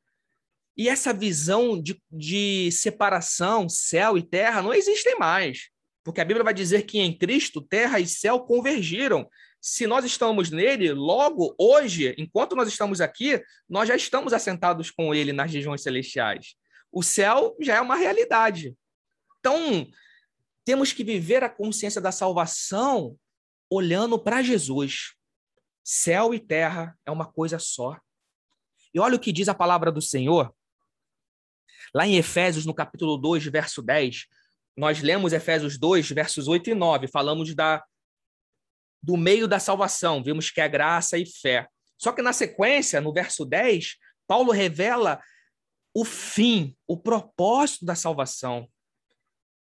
E 0.76 0.88
essa 0.88 1.12
visão 1.12 1.80
de, 1.80 2.00
de 2.10 2.70
separação, 2.72 3.68
céu 3.68 4.18
e 4.18 4.22
terra, 4.22 4.62
não 4.62 4.74
existem 4.74 5.16
mais. 5.18 5.68
Porque 6.02 6.20
a 6.20 6.24
Bíblia 6.24 6.44
vai 6.44 6.54
dizer 6.54 6.82
que 6.86 6.98
em 6.98 7.16
Cristo 7.16 7.60
terra 7.60 8.00
e 8.00 8.06
céu 8.06 8.40
convergiram 8.40 9.28
se 9.68 9.86
nós 9.86 10.02
estamos 10.02 10.50
nele, 10.50 10.94
logo 10.94 11.54
hoje, 11.58 12.14
enquanto 12.16 12.56
nós 12.56 12.68
estamos 12.68 13.02
aqui, 13.02 13.42
nós 13.68 13.86
já 13.86 13.94
estamos 13.94 14.32
assentados 14.32 14.90
com 14.90 15.14
ele 15.14 15.30
nas 15.30 15.52
regiões 15.52 15.82
celestiais. 15.82 16.54
O 16.90 17.02
céu 17.02 17.54
já 17.60 17.76
é 17.76 17.80
uma 17.80 17.94
realidade. 17.94 18.74
Então, 19.38 19.86
temos 20.64 20.94
que 20.94 21.04
viver 21.04 21.44
a 21.44 21.50
consciência 21.50 22.00
da 22.00 22.10
salvação 22.10 23.14
olhando 23.70 24.18
para 24.18 24.42
Jesus. 24.42 25.14
Céu 25.84 26.32
e 26.32 26.40
terra 26.40 26.98
é 27.04 27.10
uma 27.10 27.30
coisa 27.30 27.58
só. 27.58 28.00
E 28.94 28.98
olha 28.98 29.16
o 29.16 29.20
que 29.20 29.32
diz 29.32 29.50
a 29.50 29.54
palavra 29.54 29.92
do 29.92 30.00
Senhor. 30.00 30.50
Lá 31.94 32.06
em 32.06 32.16
Efésios, 32.16 32.64
no 32.64 32.72
capítulo 32.72 33.18
2, 33.18 33.44
verso 33.44 33.82
10, 33.82 34.24
nós 34.74 35.02
lemos 35.02 35.34
Efésios 35.34 35.78
2, 35.78 36.10
versos 36.10 36.48
8 36.48 36.70
e 36.70 36.74
9, 36.74 37.06
falamos 37.06 37.54
da 37.54 37.84
do 39.02 39.16
meio 39.16 39.46
da 39.46 39.58
salvação, 39.58 40.22
vimos 40.22 40.50
que 40.50 40.60
é 40.60 40.68
graça 40.68 41.16
e 41.18 41.24
fé. 41.26 41.68
Só 41.96 42.12
que 42.12 42.22
na 42.22 42.32
sequência, 42.32 43.00
no 43.00 43.12
verso 43.12 43.44
10, 43.44 43.96
Paulo 44.26 44.52
revela 44.52 45.20
o 45.94 46.04
fim, 46.04 46.76
o 46.86 46.96
propósito 46.96 47.84
da 47.84 47.94
salvação. 47.94 48.68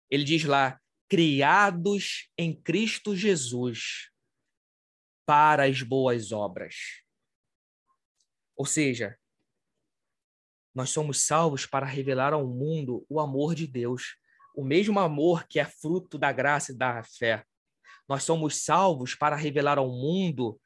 Ele 0.10 0.24
diz 0.24 0.44
lá: 0.44 0.80
criados 1.10 2.30
em 2.38 2.60
Cristo 2.60 3.16
Jesus 3.16 4.10
para 5.26 5.66
as 5.66 5.82
boas 5.82 6.32
obras. 6.32 7.04
Ou 8.56 8.66
seja, 8.66 9.18
nós 10.74 10.90
somos 10.90 11.22
salvos 11.22 11.66
para 11.66 11.86
revelar 11.86 12.34
ao 12.34 12.48
mundo 12.48 13.06
o 13.08 13.20
amor 13.20 13.54
de 13.54 13.68
Deus, 13.68 14.16
o 14.56 14.64
mesmo 14.64 15.00
amor 15.00 15.48
que 15.48 15.60
é 15.60 15.66
fruto 15.66 16.18
da 16.18 16.32
graça 16.32 16.72
e 16.72 16.76
da 16.76 17.04
fé. 17.04 17.46
Nós 18.08 18.24
somos 18.24 18.64
salvos 18.64 19.16
para 19.16 19.36
revelar 19.36 19.78
ao 19.78 19.90
mundo 19.90 20.60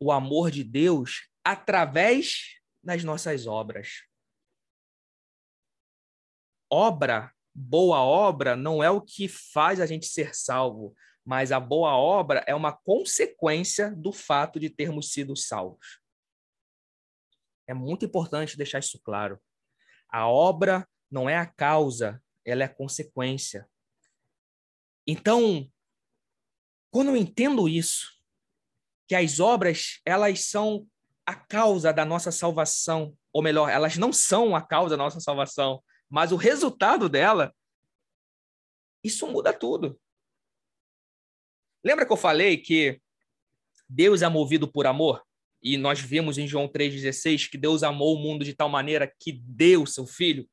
o 0.00 0.12
amor 0.12 0.50
de 0.50 0.62
Deus 0.62 1.28
através 1.44 2.58
das 2.82 3.04
nossas 3.04 3.46
obras. 3.46 4.04
Obra, 6.70 7.32
boa 7.54 8.02
obra, 8.02 8.54
não 8.54 8.82
é 8.82 8.90
o 8.90 9.00
que 9.00 9.26
faz 9.26 9.80
a 9.80 9.86
gente 9.86 10.06
ser 10.06 10.34
salvo, 10.34 10.94
mas 11.24 11.52
a 11.52 11.58
boa 11.58 11.96
obra 11.96 12.44
é 12.46 12.54
uma 12.54 12.72
consequência 12.72 13.94
do 13.94 14.12
fato 14.12 14.60
de 14.60 14.70
termos 14.70 15.12
sido 15.12 15.36
salvos. 15.36 16.00
É 17.66 17.74
muito 17.74 18.04
importante 18.04 18.56
deixar 18.56 18.78
isso 18.78 19.00
claro. 19.00 19.40
A 20.08 20.26
obra 20.26 20.88
não 21.10 21.28
é 21.28 21.36
a 21.36 21.46
causa, 21.46 22.22
ela 22.44 22.62
é 22.62 22.66
a 22.66 22.74
consequência. 22.74 23.68
Então, 25.06 25.70
quando 26.90 27.08
eu 27.08 27.16
entendo 27.16 27.68
isso, 27.68 28.18
que 29.06 29.14
as 29.14 29.40
obras, 29.40 30.00
elas 30.04 30.44
são 30.44 30.86
a 31.24 31.34
causa 31.34 31.92
da 31.92 32.04
nossa 32.04 32.30
salvação, 32.30 33.16
ou 33.32 33.42
melhor, 33.42 33.68
elas 33.68 33.96
não 33.96 34.12
são 34.12 34.54
a 34.54 34.62
causa 34.62 34.96
da 34.96 35.02
nossa 35.02 35.20
salvação, 35.20 35.82
mas 36.08 36.32
o 36.32 36.36
resultado 36.36 37.08
dela, 37.08 37.54
isso 39.02 39.26
muda 39.26 39.52
tudo. 39.52 40.00
Lembra 41.84 42.06
que 42.06 42.12
eu 42.12 42.16
falei 42.16 42.56
que 42.56 43.00
Deus 43.88 44.22
é 44.22 44.28
movido 44.28 44.70
por 44.70 44.86
amor? 44.86 45.22
E 45.62 45.76
nós 45.76 46.00
vimos 46.00 46.38
em 46.38 46.46
João 46.46 46.68
3,16 46.68 47.50
que 47.50 47.58
Deus 47.58 47.82
amou 47.82 48.14
o 48.14 48.18
mundo 48.18 48.44
de 48.44 48.54
tal 48.54 48.68
maneira 48.68 49.12
que 49.18 49.32
deu 49.32 49.86
seu 49.86 50.06
filho. 50.06 50.48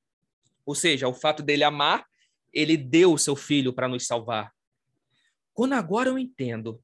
Ou 0.65 0.73
seja, 0.73 1.07
o 1.07 1.13
fato 1.13 1.43
dele 1.43 1.63
amar, 1.63 2.05
ele 2.51 2.77
deu 2.77 3.13
o 3.13 3.17
seu 3.17 3.35
filho 3.35 3.73
para 3.73 3.87
nos 3.87 4.07
salvar. 4.07 4.54
Quando 5.55 5.73
agora 5.73 6.09
eu 6.09 6.19
entendo 6.19 6.83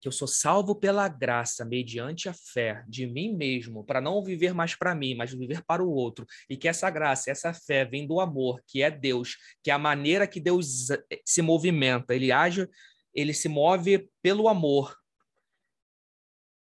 que 0.00 0.08
eu 0.08 0.12
sou 0.12 0.26
salvo 0.26 0.74
pela 0.74 1.08
graça, 1.08 1.64
mediante 1.64 2.28
a 2.28 2.34
fé 2.34 2.84
de 2.86 3.06
mim 3.06 3.34
mesmo, 3.34 3.84
para 3.84 4.00
não 4.00 4.22
viver 4.22 4.52
mais 4.52 4.74
para 4.74 4.94
mim, 4.94 5.14
mas 5.14 5.32
viver 5.32 5.64
para 5.64 5.82
o 5.82 5.90
outro, 5.90 6.26
e 6.50 6.56
que 6.56 6.68
essa 6.68 6.90
graça, 6.90 7.30
essa 7.30 7.54
fé 7.54 7.84
vem 7.84 8.06
do 8.06 8.20
amor, 8.20 8.60
que 8.66 8.82
é 8.82 8.90
Deus, 8.90 9.36
que 9.62 9.70
é 9.70 9.74
a 9.74 9.78
maneira 9.78 10.26
que 10.26 10.40
Deus 10.40 10.90
eh, 10.90 11.22
se 11.24 11.40
movimenta, 11.40 12.14
ele 12.14 12.32
age, 12.32 12.68
ele 13.14 13.32
se 13.32 13.48
move 13.48 14.10
pelo 14.20 14.48
amor, 14.48 14.94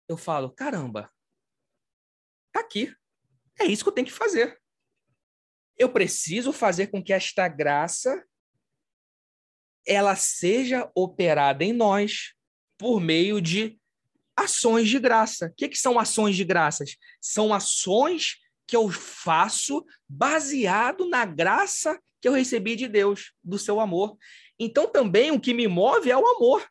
eu 0.07 0.15
falo, 0.15 0.51
caramba, 0.51 1.11
tá 2.51 2.59
aqui. 2.61 2.95
É 3.59 3.65
isso 3.65 3.83
que 3.83 3.89
eu 3.89 3.93
tenho 3.93 4.07
que 4.07 4.13
fazer. 4.13 4.59
Eu 5.77 5.91
preciso 5.91 6.53
fazer 6.53 6.87
com 6.87 7.03
que 7.03 7.13
esta 7.13 7.47
graça 7.47 8.25
ela 9.89 10.15
seja 10.15 10.89
operada 10.93 11.65
em 11.65 11.73
nós 11.73 12.33
por 12.77 13.01
meio 13.01 13.41
de 13.41 13.75
ações 14.37 14.87
de 14.87 14.99
graça. 14.99 15.47
O 15.47 15.53
que, 15.55 15.67
que 15.67 15.77
são 15.77 15.97
ações 15.97 16.35
de 16.35 16.43
graças? 16.45 16.95
São 17.19 17.51
ações 17.51 18.37
que 18.67 18.75
eu 18.75 18.87
faço 18.91 19.83
baseado 20.07 21.09
na 21.09 21.25
graça 21.25 21.99
que 22.21 22.27
eu 22.27 22.33
recebi 22.33 22.75
de 22.75 22.87
Deus, 22.87 23.33
do 23.43 23.57
seu 23.57 23.79
amor. 23.79 24.15
Então 24.59 24.87
também 24.87 25.31
o 25.31 25.39
que 25.39 25.55
me 25.55 25.67
move 25.67 26.11
é 26.11 26.15
o 26.15 26.27
amor. 26.27 26.69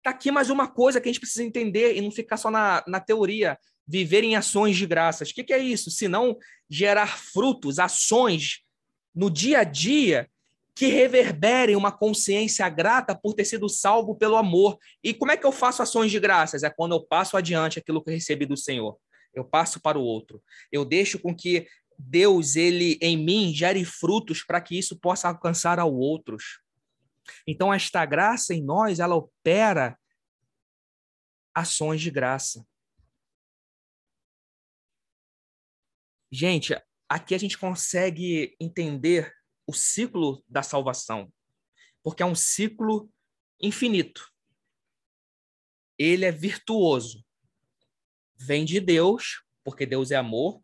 Tá 0.00 0.10
aqui 0.10 0.30
mais 0.30 0.50
uma 0.50 0.68
coisa 0.68 1.00
que 1.00 1.08
a 1.08 1.12
gente 1.12 1.20
precisa 1.20 1.42
entender 1.42 1.96
e 1.96 2.00
não 2.00 2.12
ficar 2.12 2.36
só 2.36 2.48
na, 2.48 2.84
na 2.86 3.00
teoria. 3.00 3.58
Viver 3.86 4.22
em 4.22 4.36
ações 4.36 4.76
de 4.76 4.86
graças. 4.86 5.30
O 5.30 5.34
que, 5.34 5.42
que 5.42 5.52
é 5.52 5.58
isso? 5.58 5.90
Se 5.90 6.06
não 6.06 6.38
gerar 6.70 7.18
frutos, 7.18 7.80
ações 7.80 8.60
no 9.12 9.28
dia 9.28 9.58
a 9.58 9.64
dia 9.64 10.30
que 10.74 10.86
reverberem 10.86 11.76
uma 11.76 11.92
consciência 11.92 12.68
grata 12.68 13.14
por 13.14 13.34
ter 13.34 13.44
sido 13.44 13.68
salvo 13.68 14.16
pelo 14.16 14.36
amor. 14.36 14.76
E 15.02 15.14
como 15.14 15.30
é 15.30 15.36
que 15.36 15.46
eu 15.46 15.52
faço 15.52 15.82
ações 15.82 16.10
de 16.10 16.18
graças? 16.18 16.64
É 16.64 16.70
quando 16.70 16.96
eu 16.96 17.04
passo 17.04 17.36
adiante 17.36 17.78
aquilo 17.78 18.02
que 18.02 18.10
eu 18.10 18.14
recebi 18.14 18.44
do 18.44 18.56
Senhor. 18.56 18.98
Eu 19.32 19.44
passo 19.44 19.80
para 19.80 19.98
o 19.98 20.02
outro. 20.02 20.42
Eu 20.72 20.84
deixo 20.84 21.18
com 21.18 21.34
que 21.34 21.66
Deus, 21.96 22.56
ele 22.56 22.98
em 23.00 23.16
mim, 23.16 23.54
gere 23.54 23.84
frutos 23.84 24.42
para 24.42 24.60
que 24.60 24.76
isso 24.76 24.98
possa 24.98 25.28
alcançar 25.28 25.78
ao 25.78 25.94
outros. 25.94 26.60
Então, 27.46 27.72
esta 27.72 28.04
graça 28.04 28.52
em 28.52 28.62
nós, 28.62 28.98
ela 28.98 29.14
opera 29.14 29.96
ações 31.54 32.00
de 32.00 32.10
graça. 32.10 32.66
Gente, 36.32 36.76
aqui 37.08 37.32
a 37.32 37.38
gente 37.38 37.56
consegue 37.56 38.56
entender 38.60 39.32
o 39.66 39.72
ciclo 39.72 40.44
da 40.48 40.62
salvação, 40.62 41.32
porque 42.02 42.22
é 42.22 42.26
um 42.26 42.34
ciclo 42.34 43.10
infinito. 43.60 44.30
Ele 45.98 46.24
é 46.24 46.32
virtuoso. 46.32 47.24
Vem 48.36 48.64
de 48.64 48.80
Deus, 48.80 49.42
porque 49.62 49.86
Deus 49.86 50.10
é 50.10 50.16
amor, 50.16 50.62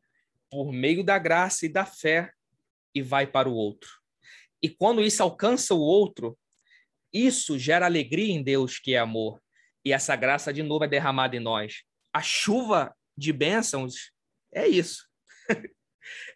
por 0.50 0.72
meio 0.72 1.04
da 1.04 1.18
graça 1.18 1.64
e 1.64 1.68
da 1.68 1.86
fé, 1.86 2.32
e 2.94 3.00
vai 3.00 3.26
para 3.26 3.48
o 3.48 3.54
outro. 3.54 4.00
E 4.62 4.68
quando 4.68 5.00
isso 5.00 5.22
alcança 5.22 5.74
o 5.74 5.80
outro, 5.80 6.38
isso 7.12 7.58
gera 7.58 7.86
alegria 7.86 8.32
em 8.32 8.42
Deus, 8.42 8.78
que 8.78 8.94
é 8.94 8.98
amor. 8.98 9.42
E 9.84 9.92
essa 9.92 10.14
graça 10.14 10.52
de 10.52 10.62
novo 10.62 10.84
é 10.84 10.88
derramada 10.88 11.36
em 11.36 11.40
nós. 11.40 11.84
A 12.12 12.20
chuva 12.20 12.94
de 13.16 13.32
bênçãos 13.32 14.12
é 14.52 14.66
isso. 14.66 15.08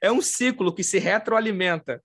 é 0.01 0.11
um 0.11 0.23
ciclo 0.23 0.75
que 0.75 0.83
se 0.83 0.99
retroalimenta. 0.99 2.03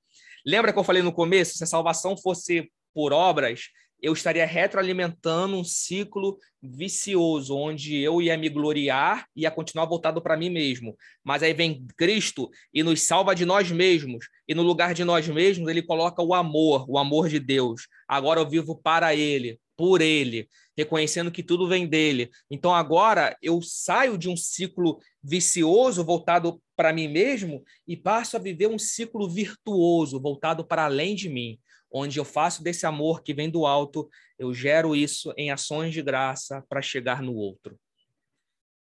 Lembra 0.49 0.73
que 0.73 0.79
eu 0.79 0.83
falei 0.83 1.03
no 1.03 1.13
começo? 1.13 1.55
Se 1.55 1.63
a 1.63 1.67
salvação 1.67 2.17
fosse 2.17 2.71
por 2.91 3.13
obras, 3.13 3.65
eu 4.01 4.13
estaria 4.13 4.47
retroalimentando 4.47 5.55
um 5.55 5.63
ciclo 5.63 6.39
vicioso, 6.59 7.55
onde 7.55 7.97
eu 7.97 8.19
ia 8.19 8.35
me 8.35 8.49
gloriar 8.49 9.27
e 9.35 9.41
ia 9.41 9.51
continuar 9.51 9.85
voltado 9.85 10.19
para 10.23 10.35
mim 10.35 10.49
mesmo. 10.49 10.97
Mas 11.23 11.43
aí 11.43 11.53
vem 11.53 11.85
Cristo 11.95 12.49
e 12.73 12.81
nos 12.81 13.03
salva 13.03 13.35
de 13.35 13.45
nós 13.45 13.69
mesmos, 13.69 14.25
e 14.47 14.55
no 14.55 14.63
lugar 14.63 14.95
de 14.95 15.03
nós 15.03 15.27
mesmos, 15.27 15.69
ele 15.69 15.83
coloca 15.83 16.23
o 16.23 16.33
amor, 16.33 16.89
o 16.89 16.97
amor 16.97 17.29
de 17.29 17.39
Deus. 17.39 17.87
Agora 18.07 18.39
eu 18.39 18.49
vivo 18.49 18.75
para 18.75 19.13
ele, 19.13 19.59
por 19.77 20.01
ele, 20.01 20.49
reconhecendo 20.75 21.29
que 21.29 21.43
tudo 21.43 21.67
vem 21.67 21.85
dele. 21.85 22.31
Então 22.49 22.73
agora 22.73 23.37
eu 23.39 23.61
saio 23.61 24.17
de 24.17 24.27
um 24.27 24.35
ciclo 24.35 24.97
vicioso 25.23 26.03
voltado 26.03 26.59
para 26.79 26.93
mim 26.93 27.09
mesmo 27.09 27.61
e 27.85 27.97
passo 27.97 28.37
a 28.37 28.39
viver 28.39 28.67
um 28.67 28.79
ciclo 28.79 29.29
virtuoso 29.29 30.17
voltado 30.17 30.65
para 30.65 30.85
além 30.85 31.13
de 31.13 31.27
mim 31.27 31.59
onde 31.91 32.17
eu 32.17 32.23
faço 32.23 32.63
desse 32.63 32.85
amor 32.85 33.21
que 33.21 33.33
vem 33.33 33.49
do 33.49 33.65
alto, 33.65 34.09
eu 34.37 34.53
gero 34.53 34.95
isso 34.95 35.33
em 35.35 35.51
ações 35.51 35.93
de 35.93 36.01
graça 36.01 36.63
para 36.69 36.81
chegar 36.81 37.21
no 37.21 37.33
outro. 37.33 37.77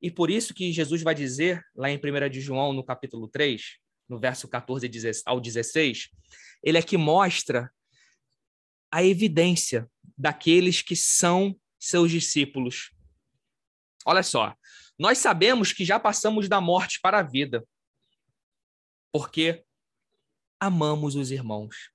E 0.01 0.09
por 0.09 0.29
isso 0.29 0.53
que 0.53 0.71
Jesus 0.71 1.01
vai 1.01 1.13
dizer, 1.13 1.61
lá 1.75 1.89
em 1.89 1.97
1 1.97 2.29
de 2.29 2.39
João, 2.39 2.71
no 2.71 2.81
capítulo 2.81 3.27
3, 3.27 3.77
no 4.07 4.17
verso 4.17 4.47
14 4.47 4.89
ao 5.25 5.41
16, 5.41 6.11
ele 6.63 6.77
é 6.77 6.81
que 6.81 6.95
mostra 6.95 7.69
a 8.89 9.03
evidência 9.03 9.85
daqueles 10.17 10.81
que 10.81 10.95
são 10.95 11.59
seus 11.77 12.09
discípulos. 12.09 12.91
Olha 14.05 14.23
só, 14.23 14.55
nós 14.97 15.17
sabemos 15.17 15.73
que 15.73 15.83
já 15.83 15.99
passamos 15.99 16.47
da 16.47 16.61
morte 16.61 16.99
para 17.01 17.19
a 17.19 17.23
vida, 17.23 17.65
porque 19.11 19.63
amamos 20.59 21.15
os 21.15 21.31
irmãos. 21.31 21.91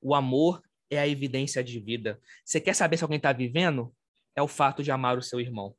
O 0.00 0.14
amor 0.14 0.62
é 0.90 0.98
a 0.98 1.08
evidência 1.08 1.62
de 1.62 1.78
vida. 1.78 2.20
Você 2.44 2.60
quer 2.60 2.74
saber 2.74 2.96
se 2.96 3.04
alguém 3.04 3.16
está 3.16 3.32
vivendo? 3.32 3.94
É 4.34 4.42
o 4.42 4.48
fato 4.48 4.82
de 4.82 4.90
amar 4.90 5.18
o 5.18 5.22
seu 5.22 5.40
irmão. 5.40 5.76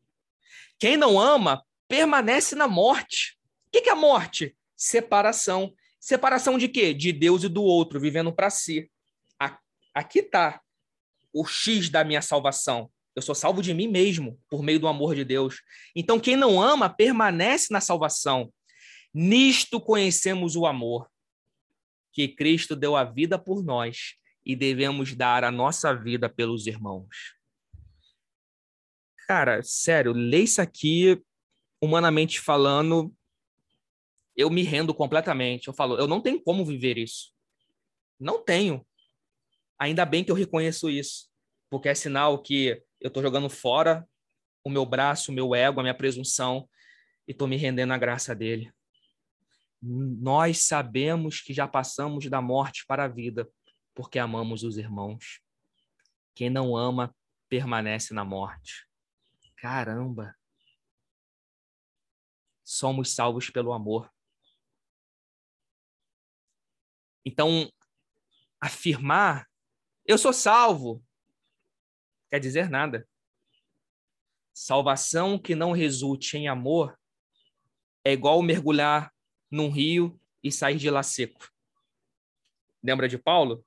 Quem 0.79 0.95
não 0.97 1.19
ama 1.19 1.63
permanece 1.87 2.55
na 2.55 2.67
morte. 2.67 3.37
O 3.67 3.71
que 3.71 3.89
é 3.89 3.91
a 3.91 3.95
morte? 3.95 4.55
Separação. 4.75 5.73
Separação 5.99 6.57
de 6.57 6.67
quê? 6.67 6.93
De 6.93 7.11
Deus 7.11 7.43
e 7.43 7.49
do 7.49 7.63
outro, 7.63 7.99
vivendo 7.99 8.33
para 8.33 8.49
si. 8.49 8.89
Aqui 9.93 10.19
está 10.19 10.61
o 11.33 11.45
X 11.45 11.89
da 11.89 12.03
minha 12.03 12.21
salvação. 12.21 12.89
Eu 13.13 13.21
sou 13.21 13.35
salvo 13.35 13.61
de 13.61 13.73
mim 13.73 13.89
mesmo, 13.89 14.39
por 14.49 14.63
meio 14.63 14.79
do 14.79 14.87
amor 14.87 15.15
de 15.15 15.25
Deus. 15.25 15.61
Então, 15.93 16.17
quem 16.19 16.37
não 16.37 16.61
ama 16.61 16.89
permanece 16.89 17.73
na 17.73 17.81
salvação. 17.81 18.51
Nisto 19.13 19.79
conhecemos 19.81 20.55
o 20.55 20.65
amor 20.65 21.09
que 22.11 22.27
Cristo 22.27 22.75
deu 22.75 22.95
a 22.95 23.03
vida 23.03 23.37
por 23.39 23.63
nós 23.63 24.15
e 24.45 24.55
devemos 24.55 25.15
dar 25.15 25.43
a 25.43 25.51
nossa 25.51 25.93
vida 25.93 26.29
pelos 26.29 26.67
irmãos. 26.67 27.35
Cara, 29.27 29.61
sério, 29.63 30.11
lê 30.11 30.41
isso 30.41 30.61
aqui, 30.61 31.21
humanamente 31.81 32.39
falando, 32.39 33.13
eu 34.35 34.49
me 34.49 34.63
rendo 34.63 34.93
completamente. 34.93 35.67
Eu 35.67 35.73
falo, 35.73 35.97
eu 35.97 36.07
não 36.07 36.21
tenho 36.21 36.41
como 36.41 36.65
viver 36.65 36.97
isso. 36.97 37.31
Não 38.19 38.43
tenho. 38.43 38.85
Ainda 39.79 40.05
bem 40.05 40.23
que 40.23 40.31
eu 40.31 40.35
reconheço 40.35 40.89
isso, 40.89 41.29
porque 41.69 41.89
é 41.89 41.95
sinal 41.95 42.41
que 42.41 42.81
eu 42.99 43.07
estou 43.07 43.23
jogando 43.23 43.49
fora 43.49 44.07
o 44.63 44.69
meu 44.69 44.85
braço, 44.85 45.31
o 45.31 45.33
meu 45.33 45.55
ego, 45.55 45.79
a 45.79 45.83
minha 45.83 45.95
presunção 45.95 46.69
e 47.27 47.31
estou 47.31 47.47
me 47.47 47.57
rendendo 47.57 47.93
à 47.93 47.97
graça 47.97 48.35
dele. 48.35 48.71
Nós 49.81 50.59
sabemos 50.67 51.41
que 51.41 51.53
já 51.53 51.67
passamos 51.67 52.29
da 52.29 52.41
morte 52.41 52.85
para 52.85 53.05
a 53.05 53.07
vida, 53.07 53.49
porque 53.95 54.19
amamos 54.19 54.63
os 54.63 54.77
irmãos. 54.77 55.41
Quem 56.35 56.49
não 56.49 56.77
ama 56.77 57.15
permanece 57.49 58.13
na 58.13 58.23
morte. 58.23 58.87
Caramba! 59.57 60.35
Somos 62.63 63.13
salvos 63.13 63.49
pelo 63.49 63.73
amor. 63.73 64.11
Então, 67.25 67.71
afirmar 68.59 69.51
eu 70.05 70.17
sou 70.17 70.33
salvo 70.33 71.03
quer 72.29 72.39
dizer 72.39 72.69
nada. 72.69 73.07
Salvação 74.53 75.37
que 75.37 75.53
não 75.53 75.71
resulte 75.71 76.37
em 76.37 76.47
amor 76.47 76.97
é 78.05 78.13
igual 78.13 78.41
mergulhar 78.41 79.13
num 79.51 79.69
rio 79.69 80.19
e 80.41 80.51
sair 80.51 80.77
de 80.77 80.89
lá 80.89 81.03
seco. 81.03 81.51
Lembra 82.81 83.07
de 83.07 83.17
Paulo? 83.17 83.63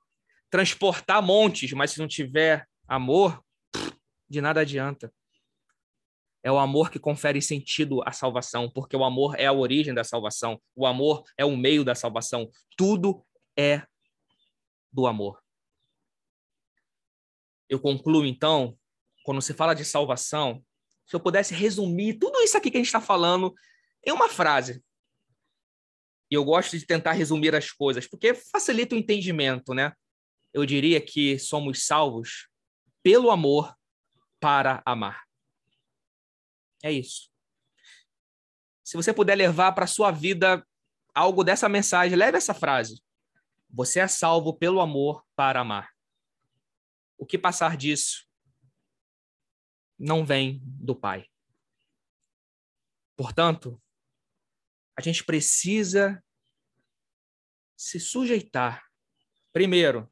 Transportar 0.49 1.21
montes, 1.21 1.71
mas 1.73 1.91
se 1.91 1.99
não 1.99 2.07
tiver 2.07 2.67
amor, 2.87 3.43
de 4.27 4.41
nada 4.41 4.61
adianta. 4.61 5.13
É 6.43 6.51
o 6.51 6.59
amor 6.59 6.91
que 6.91 6.99
confere 6.99 7.41
sentido 7.41 8.03
à 8.03 8.11
salvação, 8.11 8.69
porque 8.69 8.95
o 8.95 9.03
amor 9.03 9.35
é 9.39 9.45
a 9.45 9.53
origem 9.53 9.93
da 9.93 10.03
salvação, 10.03 10.61
o 10.75 10.85
amor 10.85 11.23
é 11.37 11.45
o 11.45 11.55
meio 11.57 11.83
da 11.83 11.95
salvação. 11.95 12.49
Tudo 12.77 13.25
é 13.57 13.81
do 14.91 15.07
amor. 15.07 15.41
Eu 17.67 17.79
concluo, 17.79 18.25
então, 18.25 18.77
quando 19.23 19.41
se 19.41 19.53
fala 19.53 19.73
de 19.73 19.83
salvação, 19.83 20.63
se 21.05 21.15
eu 21.15 21.19
pudesse 21.19 21.55
resumir 21.55 22.19
tudo 22.19 22.39
isso 22.41 22.55
aqui 22.57 22.69
que 22.69 22.77
a 22.77 22.79
gente 22.79 22.87
está 22.87 23.01
falando 23.01 23.53
em 24.05 24.11
uma 24.11 24.29
frase. 24.29 24.84
E 26.35 26.37
eu 26.37 26.43
gosto 26.43 26.77
de 26.77 26.85
tentar 26.85 27.13
resumir 27.13 27.55
as 27.55 27.71
coisas, 27.71 28.05
porque 28.05 28.33
facilita 28.33 28.93
o 28.93 28.97
entendimento, 28.97 29.73
né? 29.73 29.93
Eu 30.53 30.65
diria 30.65 30.99
que 30.99 31.39
somos 31.39 31.85
salvos 31.85 32.49
pelo 33.01 33.31
amor 33.31 33.73
para 34.37 34.83
amar. 34.85 35.23
É 36.83 36.91
isso. 36.91 37.31
Se 38.83 38.97
você 38.97 39.13
puder 39.13 39.35
levar 39.35 39.71
para 39.71 39.87
sua 39.87 40.11
vida 40.11 40.61
algo 41.13 41.41
dessa 41.41 41.69
mensagem, 41.69 42.17
leve 42.17 42.37
essa 42.37 42.53
frase. 42.53 43.01
Você 43.69 44.01
é 44.01 44.07
salvo 44.09 44.53
pelo 44.53 44.81
amor 44.81 45.25
para 45.37 45.61
amar. 45.61 45.89
O 47.17 47.25
que 47.25 47.37
passar 47.37 47.77
disso 47.77 48.27
não 49.97 50.25
vem 50.25 50.59
do 50.65 50.93
Pai. 50.93 51.29
Portanto, 53.15 53.81
a 54.97 55.01
gente 55.01 55.23
precisa 55.23 56.21
se 57.75 57.99
sujeitar. 57.99 58.83
Primeiro, 59.51 60.11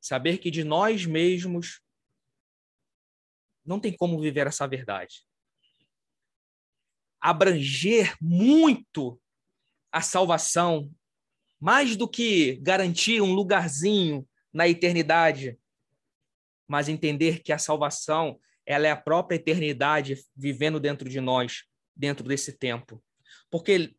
saber 0.00 0.38
que 0.38 0.50
de 0.50 0.64
nós 0.64 1.06
mesmos 1.06 1.80
não 3.64 3.80
tem 3.80 3.94
como 3.94 4.20
viver 4.20 4.46
essa 4.46 4.66
verdade. 4.66 5.26
Abranger 7.20 8.16
muito 8.20 9.20
a 9.90 10.00
salvação, 10.00 10.92
mais 11.58 11.96
do 11.96 12.06
que 12.06 12.56
garantir 12.56 13.20
um 13.20 13.32
lugarzinho 13.32 14.28
na 14.52 14.68
eternidade, 14.68 15.58
mas 16.68 16.88
entender 16.88 17.42
que 17.42 17.52
a 17.52 17.58
salvação 17.58 18.38
ela 18.64 18.86
é 18.86 18.90
a 18.90 18.96
própria 18.96 19.36
eternidade 19.36 20.16
vivendo 20.36 20.80
dentro 20.80 21.08
de 21.08 21.20
nós, 21.20 21.64
dentro 21.94 22.26
desse 22.26 22.52
tempo. 22.52 23.02
Porque 23.50 23.96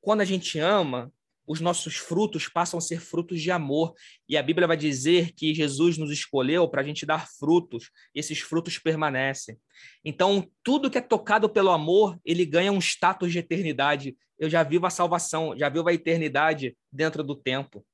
quando 0.00 0.20
a 0.20 0.24
gente 0.24 0.58
ama, 0.58 1.12
os 1.50 1.60
nossos 1.60 1.96
frutos 1.96 2.48
passam 2.48 2.78
a 2.78 2.80
ser 2.80 3.00
frutos 3.00 3.42
de 3.42 3.50
amor. 3.50 3.92
E 4.28 4.36
a 4.36 4.42
Bíblia 4.42 4.68
vai 4.68 4.76
dizer 4.76 5.32
que 5.32 5.52
Jesus 5.52 5.98
nos 5.98 6.12
escolheu 6.12 6.68
para 6.68 6.80
a 6.80 6.84
gente 6.84 7.04
dar 7.04 7.26
frutos, 7.28 7.90
e 8.14 8.20
esses 8.20 8.38
frutos 8.38 8.78
permanecem. 8.78 9.58
Então, 10.04 10.48
tudo 10.62 10.88
que 10.88 10.96
é 10.96 11.00
tocado 11.00 11.48
pelo 11.48 11.70
amor, 11.70 12.16
ele 12.24 12.46
ganha 12.46 12.70
um 12.70 12.78
status 12.78 13.32
de 13.32 13.40
eternidade. 13.40 14.16
Eu 14.38 14.48
já 14.48 14.62
vivo 14.62 14.86
a 14.86 14.90
salvação, 14.90 15.58
já 15.58 15.68
vivo 15.68 15.88
a 15.88 15.92
eternidade 15.92 16.76
dentro 16.92 17.24
do 17.24 17.34
tempo. 17.34 17.84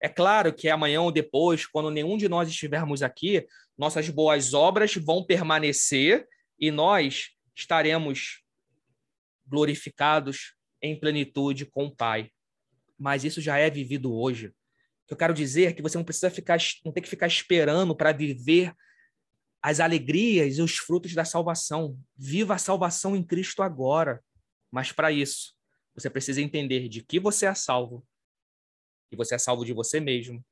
É 0.00 0.08
claro 0.08 0.50
que 0.50 0.66
amanhã 0.70 1.02
ou 1.02 1.12
depois, 1.12 1.66
quando 1.66 1.90
nenhum 1.90 2.16
de 2.16 2.30
nós 2.30 2.48
estivermos 2.48 3.02
aqui, 3.02 3.46
nossas 3.76 4.08
boas 4.08 4.54
obras 4.54 4.94
vão 4.94 5.22
permanecer 5.22 6.26
e 6.58 6.70
nós 6.70 7.32
estaremos 7.54 8.40
glorificados 9.46 10.54
em 10.80 10.98
plenitude 10.98 11.66
com 11.66 11.84
o 11.84 11.94
Pai. 11.94 12.30
Mas 13.00 13.24
isso 13.24 13.40
já 13.40 13.56
é 13.56 13.70
vivido 13.70 14.14
hoje. 14.14 14.48
O 14.48 14.52
que 15.08 15.14
eu 15.14 15.16
quero 15.16 15.32
dizer 15.32 15.64
é 15.64 15.72
que 15.72 15.80
você 15.80 15.96
não 15.96 16.04
precisa 16.04 16.30
ficar, 16.30 16.58
não 16.84 16.92
tem 16.92 17.02
que 17.02 17.08
ficar 17.08 17.26
esperando 17.26 17.96
para 17.96 18.12
viver 18.12 18.74
as 19.62 19.80
alegrias 19.80 20.58
e 20.58 20.62
os 20.62 20.76
frutos 20.76 21.14
da 21.14 21.24
salvação. 21.24 21.98
Viva 22.14 22.54
a 22.54 22.58
salvação 22.58 23.16
em 23.16 23.24
Cristo 23.24 23.62
agora. 23.62 24.22
Mas 24.70 24.92
para 24.92 25.10
isso, 25.10 25.54
você 25.94 26.10
precisa 26.10 26.42
entender 26.42 26.90
de 26.90 27.02
que 27.02 27.18
você 27.18 27.46
é 27.46 27.54
salvo 27.54 28.06
e 29.10 29.16
você 29.16 29.34
é 29.34 29.38
salvo 29.38 29.64
de 29.64 29.72
você 29.72 29.98
mesmo. 29.98 30.44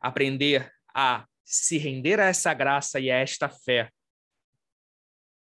Aprender 0.00 0.72
a 0.94 1.28
se 1.44 1.76
render 1.76 2.18
a 2.18 2.24
essa 2.24 2.54
graça 2.54 2.98
e 2.98 3.10
a 3.10 3.16
esta 3.16 3.46
fé 3.46 3.92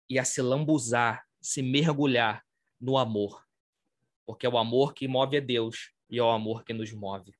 e 0.08 0.18
a 0.18 0.24
se 0.24 0.40
lambuzar, 0.40 1.26
se 1.42 1.60
mergulhar 1.60 2.42
no 2.80 2.96
amor. 2.96 3.44
Porque 4.26 4.46
é 4.46 4.48
o 4.48 4.56
amor 4.56 4.94
que 4.94 5.06
move 5.06 5.36
a 5.36 5.40
Deus 5.40 5.92
e 6.10 6.18
é 6.18 6.22
o 6.22 6.30
amor 6.30 6.64
que 6.64 6.72
nos 6.72 6.92
move. 6.92 7.32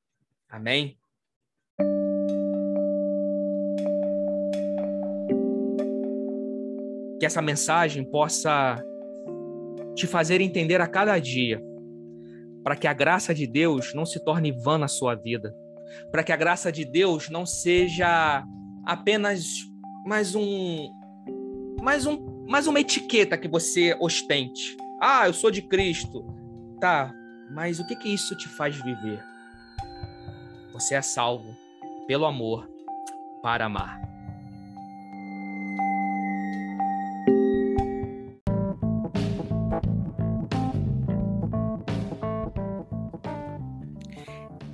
Amém? 0.48 0.98
Que 7.18 7.26
essa 7.26 7.42
mensagem 7.42 8.04
possa 8.04 8.82
te 9.94 10.06
fazer 10.06 10.40
entender 10.40 10.80
a 10.80 10.86
cada 10.86 11.18
dia 11.18 11.60
para 12.62 12.76
que 12.76 12.86
a 12.86 12.92
graça 12.92 13.34
de 13.34 13.46
Deus 13.46 13.94
não 13.94 14.04
se 14.04 14.22
torne 14.22 14.52
vã 14.52 14.76
na 14.76 14.88
sua 14.88 15.14
vida, 15.14 15.54
para 16.10 16.22
que 16.22 16.32
a 16.32 16.36
graça 16.36 16.70
de 16.70 16.84
Deus 16.84 17.30
não 17.30 17.46
seja 17.46 18.44
apenas 18.84 19.46
mais 20.04 20.34
um 20.34 20.90
mais 21.80 22.06
um 22.06 22.46
mais 22.46 22.66
uma 22.66 22.80
etiqueta 22.80 23.36
que 23.36 23.48
você 23.48 23.96
ostente. 24.00 24.76
Ah, 25.00 25.26
eu 25.26 25.34
sou 25.34 25.50
de 25.50 25.62
Cristo. 25.62 26.24
Tá, 26.80 27.12
mas 27.50 27.80
o 27.80 27.86
que 27.86 27.96
que 27.96 28.08
isso 28.08 28.34
te 28.34 28.48
faz 28.48 28.76
viver? 28.76 29.22
Você 30.72 30.94
é 30.94 31.02
salvo 31.02 31.56
pelo 32.06 32.26
amor 32.26 32.68
para 33.42 33.66
amar. 33.66 34.00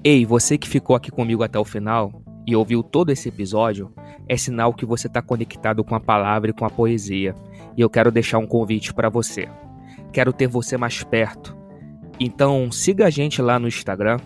Ei, 0.02 0.26
você 0.26 0.58
que 0.58 0.68
ficou 0.68 0.94
aqui 0.94 1.10
comigo 1.10 1.42
até 1.42 1.58
o 1.58 1.64
final 1.64 2.12
e 2.46 2.54
ouviu 2.54 2.82
todo 2.82 3.10
esse 3.10 3.30
episódio, 3.30 3.90
é 4.28 4.36
sinal 4.36 4.74
que 4.74 4.84
você 4.84 5.06
está 5.06 5.22
conectado 5.22 5.82
com 5.82 5.94
a 5.94 6.00
palavra 6.00 6.50
e 6.50 6.52
com 6.52 6.66
a 6.66 6.70
poesia. 6.70 7.34
E 7.74 7.80
eu 7.80 7.88
quero 7.88 8.12
deixar 8.12 8.36
um 8.38 8.46
convite 8.46 8.92
para 8.92 9.08
você. 9.08 9.48
Quero 10.12 10.30
ter 10.30 10.46
você 10.46 10.76
mais 10.76 11.02
perto. 11.02 11.63
Então 12.18 12.70
siga 12.70 13.06
a 13.06 13.10
gente 13.10 13.42
lá 13.42 13.58
no 13.58 13.68
Instagram, 13.68 14.18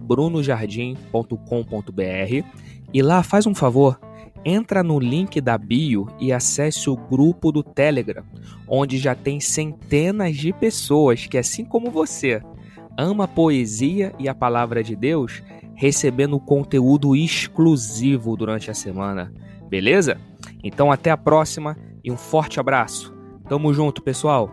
brunojardim.com.br 0.00 2.66
e 2.92 3.02
lá 3.02 3.22
faz 3.22 3.46
um 3.46 3.54
favor, 3.54 4.00
entra 4.44 4.82
no 4.82 4.98
link 4.98 5.40
da 5.40 5.58
bio 5.58 6.06
e 6.20 6.32
acesse 6.32 6.88
o 6.88 6.96
grupo 6.96 7.50
do 7.50 7.62
Telegram, 7.62 8.24
onde 8.68 8.98
já 8.98 9.14
tem 9.14 9.40
centenas 9.40 10.36
de 10.36 10.52
pessoas 10.52 11.26
que, 11.26 11.36
assim 11.36 11.64
como 11.64 11.90
você, 11.90 12.40
ama 12.96 13.24
a 13.24 13.28
poesia 13.28 14.14
e 14.18 14.28
a 14.28 14.34
palavra 14.34 14.82
de 14.82 14.96
Deus, 14.96 15.42
recebendo 15.74 16.40
conteúdo 16.40 17.14
exclusivo 17.14 18.36
durante 18.36 18.70
a 18.70 18.74
semana. 18.74 19.32
Beleza? 19.68 20.18
Então 20.62 20.90
até 20.90 21.10
a 21.10 21.16
próxima 21.16 21.76
e 22.02 22.10
um 22.10 22.16
forte 22.16 22.58
abraço. 22.58 23.14
Tamo 23.48 23.74
junto, 23.74 24.02
pessoal. 24.02 24.50